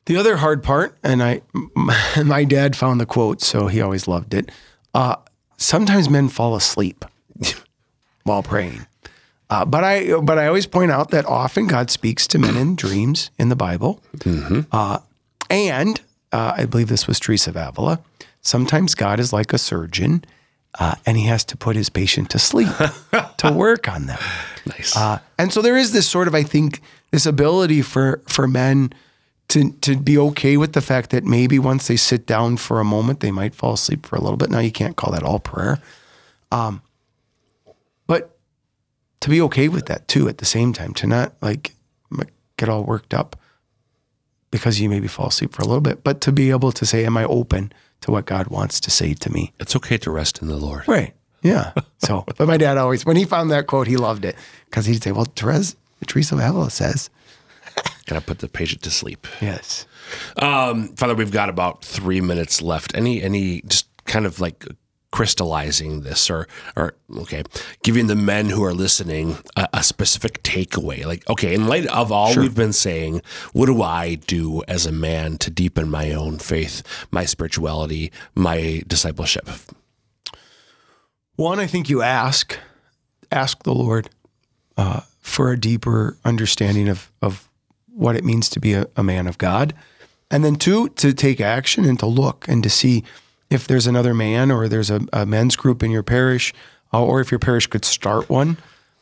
The 0.06 0.16
other 0.16 0.36
hard 0.36 0.62
part, 0.62 0.98
and 1.04 1.22
I, 1.22 1.42
my 2.24 2.44
dad 2.44 2.74
found 2.74 3.00
the 3.00 3.06
quote, 3.06 3.40
so 3.40 3.68
he 3.68 3.80
always 3.80 4.08
loved 4.08 4.34
it. 4.34 4.50
Uh, 4.94 5.16
sometimes 5.58 6.10
men 6.10 6.28
fall 6.28 6.56
asleep 6.56 7.04
while 8.24 8.42
praying, 8.42 8.86
uh, 9.52 9.64
but 9.66 9.84
I, 9.84 10.18
but 10.20 10.38
I 10.38 10.46
always 10.46 10.66
point 10.66 10.90
out 10.90 11.10
that 11.10 11.26
often 11.26 11.66
God 11.66 11.90
speaks 11.90 12.26
to 12.28 12.38
men 12.38 12.56
in 12.56 12.74
dreams 12.84 13.30
in 13.38 13.50
the 13.50 13.56
Bible, 13.56 14.00
uh, 14.72 14.98
and 15.50 16.00
uh, 16.32 16.54
I 16.56 16.64
believe 16.64 16.88
this 16.88 17.06
was 17.06 17.20
Teresa 17.20 17.50
of 17.50 17.56
Avila. 17.56 18.00
Sometimes 18.40 18.94
God 18.94 19.20
is 19.20 19.30
like 19.32 19.52
a 19.52 19.58
surgeon, 19.58 20.24
uh, 20.80 20.94
and 21.04 21.18
He 21.18 21.26
has 21.26 21.44
to 21.44 21.56
put 21.56 21.76
His 21.76 21.90
patient 21.90 22.30
to 22.30 22.38
sleep 22.38 22.68
to 23.38 23.52
work 23.52 23.88
on 23.88 24.06
them. 24.06 24.18
nice 24.64 24.96
Uh, 24.96 25.18
and 25.38 25.52
so 25.52 25.60
there 25.60 25.76
is 25.76 25.92
this 25.92 26.08
sort 26.08 26.28
of, 26.28 26.34
I 26.34 26.44
think, 26.44 26.80
this 27.10 27.26
ability 27.26 27.82
for 27.82 28.22
for 28.26 28.48
men 28.48 28.92
to 29.48 29.72
to 29.82 29.96
be 29.96 30.16
okay 30.16 30.56
with 30.56 30.72
the 30.72 30.80
fact 30.80 31.10
that 31.10 31.24
maybe 31.24 31.58
once 31.58 31.88
they 31.88 31.96
sit 31.96 32.24
down 32.26 32.56
for 32.56 32.80
a 32.80 32.84
moment, 32.84 33.20
they 33.20 33.30
might 33.30 33.54
fall 33.54 33.74
asleep 33.74 34.06
for 34.06 34.16
a 34.16 34.20
little 34.20 34.38
bit. 34.38 34.48
Now 34.48 34.60
you 34.60 34.72
can't 34.72 34.96
call 34.96 35.12
that 35.12 35.22
all 35.22 35.40
prayer, 35.40 35.78
um, 36.50 36.80
to 39.22 39.30
be 39.30 39.40
okay 39.40 39.68
with 39.68 39.86
that 39.86 40.08
too 40.08 40.28
at 40.28 40.38
the 40.38 40.44
same 40.44 40.72
time, 40.72 40.92
to 40.94 41.06
not 41.06 41.34
like 41.40 41.72
get 42.56 42.68
all 42.68 42.84
worked 42.84 43.14
up 43.14 43.36
because 44.50 44.78
you 44.80 44.88
maybe 44.88 45.08
fall 45.08 45.28
asleep 45.28 45.54
for 45.54 45.62
a 45.62 45.66
little 45.66 45.80
bit, 45.80 46.04
but 46.04 46.20
to 46.20 46.30
be 46.30 46.50
able 46.50 46.72
to 46.72 46.84
say, 46.84 47.04
"Am 47.04 47.16
I 47.16 47.24
open 47.24 47.72
to 48.02 48.10
what 48.10 48.26
God 48.26 48.48
wants 48.48 48.78
to 48.80 48.90
say 48.90 49.14
to 49.14 49.32
me?" 49.32 49.52
it's 49.58 49.74
okay 49.74 49.96
to 49.98 50.10
rest 50.10 50.42
in 50.42 50.48
the 50.48 50.56
lord 50.56 50.86
Right. 50.86 51.14
Yeah. 51.42 51.72
So, 51.98 52.24
but 52.36 52.46
my 52.46 52.56
dad 52.56 52.78
always, 52.78 53.04
when 53.04 53.16
he 53.16 53.24
found 53.24 53.50
that 53.50 53.66
quote, 53.66 53.86
he 53.86 53.96
loved 53.96 54.24
it 54.24 54.36
because 54.66 54.86
he'd 54.86 55.02
say, 55.02 55.12
well, 55.12 55.26
Therese, 55.36 55.76
Teresa 56.06 56.34
of 56.36 56.40
Avila 56.40 56.70
says, 56.70 57.10
gotta 58.06 58.20
put 58.20 58.38
the 58.38 58.48
patient 58.48 58.82
to 58.82 58.90
sleep 58.90 59.26
yes. 59.40 59.86
Um, 60.36 60.88
Father, 60.90 61.14
we've 61.14 61.32
got 61.32 61.48
about 61.48 61.84
three 61.84 62.20
minutes 62.20 62.62
left. 62.62 62.96
Any, 62.96 63.22
any, 63.22 63.62
just 63.62 63.86
kind 64.04 64.26
of 64.26 64.40
like 64.40 64.66
crystallizing 65.12 66.00
this, 66.00 66.28
or, 66.28 66.48
or 66.74 66.94
okay, 67.18 67.44
giving 67.84 68.08
the 68.08 68.16
men 68.16 68.48
who 68.48 68.64
are 68.64 68.74
listening 68.74 69.36
a, 69.54 69.68
a 69.74 69.82
specific 69.84 70.42
takeaway. 70.42 71.04
Like, 71.04 71.28
okay, 71.30 71.54
in 71.54 71.68
light 71.68 71.86
of 71.86 72.10
all 72.10 72.34
we've 72.34 72.54
been 72.54 72.72
saying, 72.72 73.22
what 73.52 73.66
do 73.66 73.82
I 73.82 74.16
do 74.16 74.62
as 74.66 74.86
a 74.86 74.92
man 74.92 75.38
to 75.38 75.50
deepen 75.50 75.88
my 75.88 76.12
own 76.12 76.38
faith, 76.38 76.82
my 77.12 77.26
spirituality, 77.26 78.10
my 78.34 78.82
discipleship? 78.88 79.48
One, 81.36 81.60
I 81.60 81.66
think 81.66 81.88
you 81.88 82.02
ask, 82.02 82.58
ask 83.30 83.62
the 83.62 83.74
Lord 83.74 84.10
uh, 84.76 85.02
for 85.20 85.52
a 85.52 85.60
deeper 85.60 86.16
understanding 86.24 86.88
of, 86.88 87.12
of 87.20 87.48
what 87.86 88.16
it 88.16 88.24
means 88.24 88.48
to 88.50 88.60
be 88.60 88.72
a, 88.72 88.86
a 88.96 89.02
man 89.02 89.26
of 89.26 89.38
God. 89.38 89.74
And 90.30 90.42
then 90.42 90.56
two, 90.56 90.88
to 90.88 91.12
take 91.12 91.40
action 91.40 91.84
and 91.84 91.98
to 91.98 92.06
look 92.06 92.46
and 92.48 92.62
to 92.62 92.70
see 92.70 93.04
if 93.52 93.66
there's 93.66 93.86
another 93.86 94.14
man 94.14 94.50
or 94.50 94.66
there's 94.68 94.90
a, 94.90 95.00
a 95.12 95.26
men's 95.26 95.56
group 95.56 95.82
in 95.82 95.90
your 95.90 96.02
parish, 96.02 96.54
uh, 96.92 97.04
or 97.04 97.20
if 97.20 97.30
your 97.30 97.38
parish 97.38 97.66
could 97.66 97.84
start 97.84 98.28
one 98.30 98.56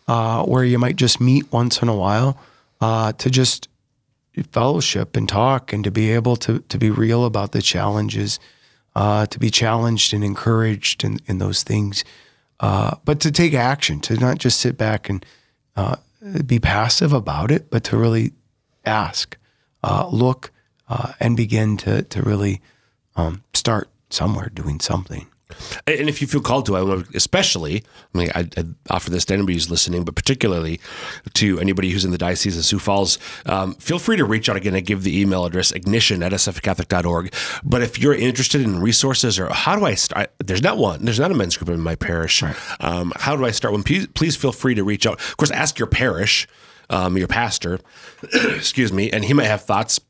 uh, 0.08 0.44
where 0.44 0.64
you 0.64 0.78
might 0.78 0.96
just 0.96 1.20
meet 1.20 1.50
once 1.52 1.82
in 1.82 1.88
a 1.88 1.94
while 1.94 2.36
uh, 2.80 3.12
to 3.12 3.30
just 3.30 3.68
fellowship 4.52 5.16
and 5.16 5.28
talk 5.28 5.72
and 5.72 5.84
to 5.84 5.90
be 5.90 6.10
able 6.10 6.36
to, 6.36 6.60
to 6.68 6.78
be 6.78 6.90
real 6.90 7.24
about 7.24 7.52
the 7.52 7.62
challenges, 7.62 8.40
uh, 8.96 9.26
to 9.26 9.38
be 9.38 9.50
challenged 9.50 10.12
and 10.12 10.24
encouraged 10.24 11.04
in, 11.04 11.20
in 11.26 11.38
those 11.38 11.62
things. 11.62 12.04
uh, 12.60 12.96
but 13.04 13.20
to 13.20 13.30
take 13.30 13.54
action, 13.54 14.00
to 14.00 14.16
not 14.16 14.38
just 14.38 14.60
sit 14.60 14.76
back 14.76 15.08
and 15.08 15.24
uh, 15.76 15.96
be 16.46 16.58
passive 16.58 17.12
about 17.12 17.50
it, 17.50 17.70
but 17.70 17.84
to 17.84 17.96
really 17.96 18.32
ask, 18.84 19.36
look, 20.10 20.50
and 21.20 21.36
begin 21.36 21.76
to 21.76 22.02
to 22.02 22.20
really 22.22 22.60
um, 23.16 23.42
start 23.54 23.88
somewhere 24.10 24.50
doing 24.52 24.80
something. 24.80 25.26
And 25.86 26.08
if 26.08 26.20
you 26.20 26.26
feel 26.26 26.40
called 26.40 26.66
to, 26.66 26.76
I 26.76 26.82
want 26.82 27.10
to, 27.10 27.16
especially, 27.16 27.84
I 28.14 28.18
mean, 28.18 28.30
I, 28.34 28.48
I 28.56 28.64
offer 28.88 29.10
this 29.10 29.24
to 29.26 29.34
anybody 29.34 29.54
who's 29.54 29.70
listening, 29.70 30.04
but 30.04 30.14
particularly 30.14 30.80
to 31.34 31.58
anybody 31.58 31.90
who's 31.90 32.04
in 32.04 32.10
the 32.10 32.18
Diocese 32.18 32.56
of 32.56 32.64
Sioux 32.64 32.78
Falls, 32.78 33.18
um, 33.46 33.74
feel 33.74 33.98
free 33.98 34.16
to 34.16 34.24
reach 34.24 34.48
out 34.48 34.56
again. 34.56 34.74
I 34.74 34.80
give 34.80 35.02
the 35.02 35.20
email 35.20 35.44
address 35.44 35.72
ignition 35.72 36.22
at 36.22 36.32
sfcatholic.org. 36.32 37.34
But 37.64 37.82
if 37.82 37.98
you're 37.98 38.14
interested 38.14 38.60
in 38.60 38.80
resources 38.80 39.38
or 39.38 39.48
how 39.48 39.76
do 39.76 39.84
I 39.84 39.94
start, 39.94 40.32
there's 40.38 40.62
not 40.62 40.78
one, 40.78 41.04
there's 41.04 41.20
not 41.20 41.30
a 41.30 41.34
men's 41.34 41.56
group 41.56 41.68
in 41.70 41.80
my 41.80 41.94
parish. 41.94 42.42
Um, 42.80 43.12
how 43.16 43.36
do 43.36 43.44
I 43.44 43.50
start 43.50 43.72
one? 43.72 43.82
Please, 43.82 44.06
please 44.08 44.36
feel 44.36 44.52
free 44.52 44.74
to 44.74 44.84
reach 44.84 45.06
out. 45.06 45.20
Of 45.20 45.36
course, 45.36 45.50
ask 45.50 45.78
your 45.78 45.88
parish, 45.88 46.46
um, 46.88 47.16
your 47.16 47.28
pastor, 47.28 47.80
excuse 48.32 48.92
me, 48.92 49.10
and 49.10 49.24
he 49.24 49.32
might 49.32 49.46
have 49.46 49.62
thoughts 49.62 50.00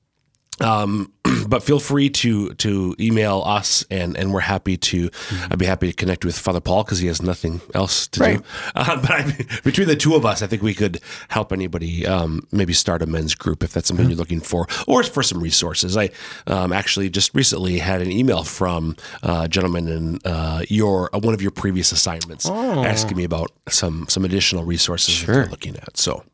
um, 0.60 1.12
but 1.48 1.62
feel 1.62 1.80
free 1.80 2.10
to 2.10 2.54
to 2.54 2.94
email 2.98 3.42
us, 3.44 3.84
and 3.90 4.16
and 4.16 4.32
we're 4.32 4.40
happy 4.40 4.76
to. 4.76 5.10
Mm-hmm. 5.10 5.52
I'd 5.52 5.58
be 5.58 5.66
happy 5.66 5.86
to 5.88 5.92
connect 5.94 6.24
with 6.24 6.38
Father 6.38 6.60
Paul 6.60 6.84
because 6.84 6.98
he 6.98 7.06
has 7.08 7.20
nothing 7.22 7.60
else 7.74 8.06
to 8.08 8.20
Right. 8.20 8.36
do. 8.38 8.44
Uh, 8.74 8.96
but 9.00 9.10
I, 9.10 9.36
between 9.64 9.88
the 9.88 9.96
two 9.96 10.14
of 10.14 10.24
us, 10.24 10.42
I 10.42 10.46
think 10.46 10.62
we 10.62 10.74
could 10.74 11.00
help 11.28 11.52
anybody 11.52 12.06
um, 12.06 12.46
maybe 12.52 12.72
start 12.72 13.02
a 13.02 13.06
men's 13.06 13.34
group 13.34 13.62
if 13.62 13.72
that's 13.72 13.88
something 13.88 14.08
you're 14.08 14.16
looking 14.18 14.40
for, 14.40 14.66
or 14.86 15.02
for 15.02 15.22
some 15.22 15.42
resources. 15.42 15.96
I 15.96 16.10
um, 16.46 16.72
actually 16.72 17.10
just 17.10 17.34
recently 17.34 17.78
had 17.78 18.00
an 18.00 18.10
email 18.10 18.44
from 18.44 18.96
uh, 19.22 19.42
a 19.44 19.48
gentleman 19.48 19.88
in 19.88 20.18
uh, 20.24 20.62
your 20.68 21.14
uh, 21.14 21.18
one 21.18 21.34
of 21.34 21.42
your 21.42 21.50
previous 21.50 21.92
assignments 21.92 22.48
asking 22.48 23.16
me 23.16 23.24
about 23.24 23.50
some 23.68 24.06
some 24.08 24.24
additional 24.24 24.64
resources 24.64 25.18
that 25.20 25.26
Sure. 25.26 25.34
they're 25.34 25.46
looking 25.50 25.76
at. 25.76 25.96
So. 25.96 26.24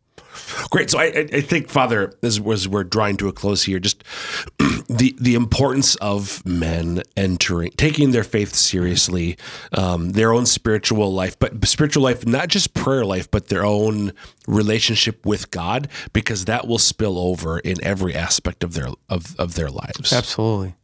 Great. 0.71 0.91
So 0.91 0.99
I, 0.99 1.05
I 1.33 1.41
think, 1.41 1.69
Father, 1.69 2.13
as, 2.23 2.41
as 2.41 2.69
we're 2.69 2.85
drawing 2.85 3.17
to 3.19 3.29
a 3.29 3.33
close 3.33 3.65
here, 3.65 3.79
just 3.79 4.05
the 4.89 5.15
the 5.21 5.35
importance 5.35 5.95
of 5.97 6.45
men 6.47 7.03
entering, 7.17 7.71
taking 7.73 8.11
their 8.13 8.25
faith 8.25 8.55
seriously, 8.55 9.37
um, 9.73 10.11
their 10.11 10.33
own 10.33 10.47
spiritual 10.47 11.13
life, 11.13 11.39
but 11.39 11.65
spiritual 11.67 12.03
life, 12.03 12.27
not 12.27 12.49
just 12.49 12.75
prayer 12.75 13.05
life, 13.05 13.31
but 13.31 13.49
their 13.49 13.65
own 13.65 14.13
relationship 14.47 15.25
with 15.27 15.51
God, 15.51 15.89
because 16.13 16.45
that 16.45 16.67
will 16.67 16.79
spill 16.79 17.19
over 17.19 17.59
in 17.59 17.83
every 17.83 18.15
aspect 18.15 18.63
of 18.63 18.75
their 18.75 18.89
of, 19.09 19.35
of 19.39 19.55
their 19.55 19.71
lives 19.71 20.13
Absolutely. 20.13 20.75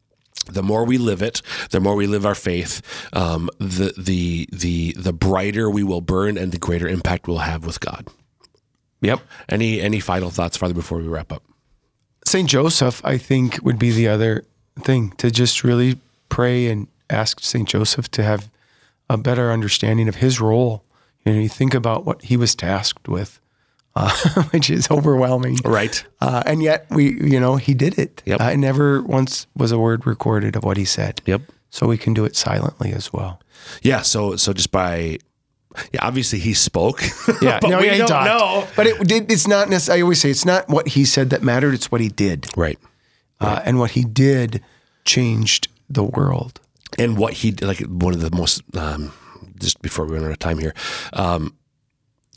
the 0.51 0.63
more 0.63 0.85
we 0.85 0.99
live 0.99 1.23
it, 1.23 1.43
the 1.71 1.81
more 1.81 1.95
we 1.95 2.07
live 2.07 2.27
our 2.27 2.35
faith, 2.35 2.83
um, 3.13 3.49
the 3.59 3.95
the 3.97 4.49
the 4.53 4.95
the 4.99 5.13
brighter 5.13 5.71
we 5.71 5.83
will 5.83 6.01
burn, 6.01 6.37
and 6.37 6.53
the 6.53 6.59
greater 6.59 6.89
impact 6.89 7.29
we'll 7.29 7.39
have 7.39 7.65
with 7.65 7.81
God. 7.81 8.09
Yep. 9.03 9.21
Any 9.49 9.81
any 9.81 10.01
final 10.01 10.31
thoughts, 10.31 10.57
Father, 10.57 10.75
before 10.75 10.99
we 10.99 11.09
wrap 11.09 11.33
up? 11.33 11.43
St. 12.25 12.49
Joseph, 12.49 13.05
I 13.05 13.19
think, 13.19 13.59
would 13.63 13.79
be 13.79 13.91
the 13.91 14.09
other 14.09 14.45
thing 14.81 15.11
to 15.19 15.31
just 15.31 15.65
really 15.65 15.99
pray 16.29 16.69
and 16.69 16.87
ask 17.11 17.41
St. 17.41 17.69
Joseph 17.69 18.11
to 18.13 18.23
have 18.23 18.49
a 19.11 19.17
better 19.17 19.51
understanding 19.51 20.09
of 20.09 20.17
his 20.17 20.41
role. 20.41 20.85
You 21.25 21.33
know, 21.33 21.41
you 21.41 21.49
think 21.49 21.75
about 21.75 22.05
what 22.07 22.23
he 22.23 22.37
was 22.37 22.55
tasked 22.55 23.09
with, 23.09 23.41
uh, 23.97 24.11
which 24.51 24.71
is 24.71 24.91
overwhelming. 24.91 25.59
Right. 25.65 26.03
Uh, 26.21 26.43
and 26.47 26.63
yet, 26.63 26.87
we, 26.91 27.21
you 27.21 27.39
know, 27.39 27.57
he 27.57 27.75
did 27.75 27.99
it. 27.99 28.23
Yep. 28.25 28.41
Uh, 28.41 28.55
never 28.55 29.03
once 29.03 29.47
was 29.57 29.73
a 29.73 29.79
word 29.79 30.07
recorded 30.07 30.57
of 30.57 30.65
what 30.65 30.77
he 30.77 30.85
said. 30.85 31.21
Yep. 31.27 31.43
So 31.71 31.87
we 31.87 31.99
can 31.99 32.15
do 32.15 32.25
it 32.25 32.37
silently 32.37 32.93
as 32.93 33.13
well. 33.13 33.41
Yeah. 33.83 34.03
So 34.03 34.37
so 34.37 34.53
just 34.53 34.71
by 34.71 35.19
yeah, 35.93 36.01
obviously 36.07 36.39
he 36.39 36.55
spoke. 36.55 37.03
Yeah, 37.43 37.59
but 37.61 37.71
no, 37.71 37.79
we 37.79 37.87
yeah, 37.87 37.93
he 37.93 37.99
don't 37.99 38.09
talked. 38.09 38.27
know. 38.27 38.69
But 38.77 38.87
it 38.87 39.07
did. 39.07 39.31
It's 39.31 39.47
not 39.49 39.69
necessarily. 39.69 40.01
I 40.01 40.03
always 40.03 40.21
say 40.21 40.31
it's 40.31 40.45
not 40.45 40.69
what 40.69 40.89
he 40.89 41.05
said 41.05 41.31
that 41.31 41.43
mattered. 41.43 41.75
It's 41.75 41.91
what 41.91 42.01
he 42.01 42.09
did, 42.09 42.47
Right. 42.57 42.79
uh, 43.41 43.61
and 43.65 43.79
what 43.79 43.93
he 43.93 44.03
did 44.05 44.61
changed 45.05 45.69
the 45.91 46.03
world. 46.05 46.61
And 46.99 47.17
what 47.17 47.33
he 47.35 47.53
like 47.53 47.81
one 47.81 48.13
of 48.15 48.21
the 48.21 48.31
most 48.37 48.63
um, 48.77 49.13
just 49.59 49.81
before 49.83 50.05
we 50.07 50.15
run 50.17 50.25
out 50.25 50.31
of 50.31 50.39
time 50.39 50.59
here. 50.59 50.75
Um, 51.15 51.55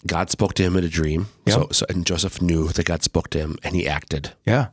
God 0.07 0.29
spoke 0.29 0.53
to 0.55 0.63
him 0.63 0.75
in 0.77 0.83
a 0.83 0.89
dream. 0.89 1.27
So, 1.47 1.67
so 1.71 1.85
and 1.89 2.05
Joseph 2.05 2.41
knew 2.41 2.67
that 2.69 2.85
God 2.85 3.01
spoke 3.03 3.29
to 3.31 3.39
him, 3.39 3.57
and 3.63 3.75
he 3.75 3.87
acted 3.87 4.33
Yeah. 4.45 4.67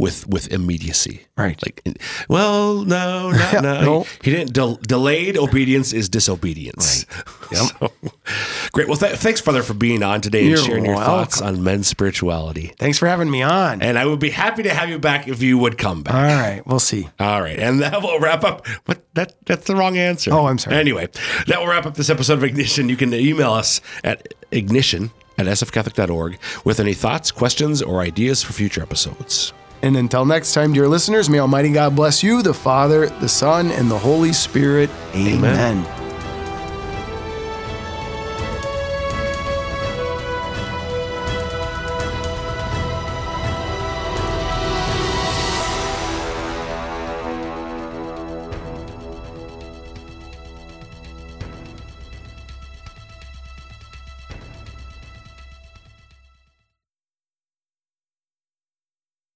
With 0.00 0.26
with 0.26 0.50
immediacy. 0.52 1.26
Right. 1.36 1.60
Like, 1.62 1.98
well, 2.28 2.84
no, 2.84 3.30
not, 3.30 3.52
Yeah, 3.52 3.60
no. 3.60 3.80
no. 3.82 4.06
He 4.22 4.30
didn't. 4.30 4.52
Del- 4.54 4.76
delayed 4.76 5.36
obedience 5.36 5.92
is 5.92 6.08
disobedience. 6.08 7.06
right 7.52 7.56
So, 7.58 7.92
great. 8.72 8.88
Well, 8.88 8.96
th- 8.96 9.16
thanks, 9.16 9.40
brother, 9.40 9.62
for 9.62 9.74
being 9.74 10.02
on 10.02 10.20
today 10.22 10.40
and 10.40 10.48
You're 10.48 10.58
sharing 10.58 10.84
your 10.86 10.96
thoughts 10.96 11.40
on 11.42 11.62
men's 11.62 11.86
spirituality. 11.88 12.72
Thanks 12.78 12.98
for 12.98 13.06
having 13.06 13.30
me 13.30 13.42
on. 13.42 13.82
And 13.82 13.98
I 13.98 14.06
would 14.06 14.20
be 14.20 14.30
happy 14.30 14.62
to 14.62 14.72
have 14.72 14.88
you 14.88 14.98
back 14.98 15.28
if 15.28 15.42
you 15.42 15.58
would 15.58 15.76
come 15.76 16.02
back. 16.02 16.14
All 16.14 16.22
right, 16.22 16.66
we'll 16.66 16.80
see. 16.80 17.08
All 17.18 17.42
right, 17.42 17.58
and 17.58 17.80
that 17.80 18.02
will 18.02 18.18
wrap 18.20 18.42
up. 18.42 18.66
What 18.86 19.04
that 19.14 19.34
that's 19.44 19.66
the 19.66 19.76
wrong 19.76 19.98
answer. 19.98 20.32
Oh, 20.32 20.46
I'm 20.46 20.58
sorry. 20.58 20.76
Anyway, 20.76 21.08
that 21.46 21.60
will 21.60 21.68
wrap 21.68 21.84
up 21.86 21.94
this 21.94 22.08
episode 22.08 22.34
of 22.38 22.44
Ignition. 22.44 22.88
You 22.88 22.96
can 22.96 23.12
email 23.12 23.52
us 23.52 23.80
at 24.02 24.32
ignition 24.50 25.10
at 25.38 25.46
sfcatholic.org 25.46 26.38
with 26.64 26.80
any 26.80 26.94
thoughts, 26.94 27.30
questions, 27.30 27.82
or 27.82 28.00
ideas 28.00 28.42
for 28.42 28.52
future 28.52 28.82
episodes. 28.82 29.52
And 29.82 29.96
until 29.96 30.26
next 30.26 30.52
time, 30.52 30.72
dear 30.72 30.88
listeners, 30.88 31.30
may 31.30 31.38
Almighty 31.38 31.72
God 31.72 31.96
bless 31.96 32.22
you, 32.22 32.42
the 32.42 32.54
Father, 32.54 33.08
the 33.08 33.28
Son, 33.28 33.70
and 33.70 33.90
the 33.90 33.98
Holy 33.98 34.32
Spirit. 34.32 34.90
Amen. 35.14 35.84
Amen. 35.84 36.09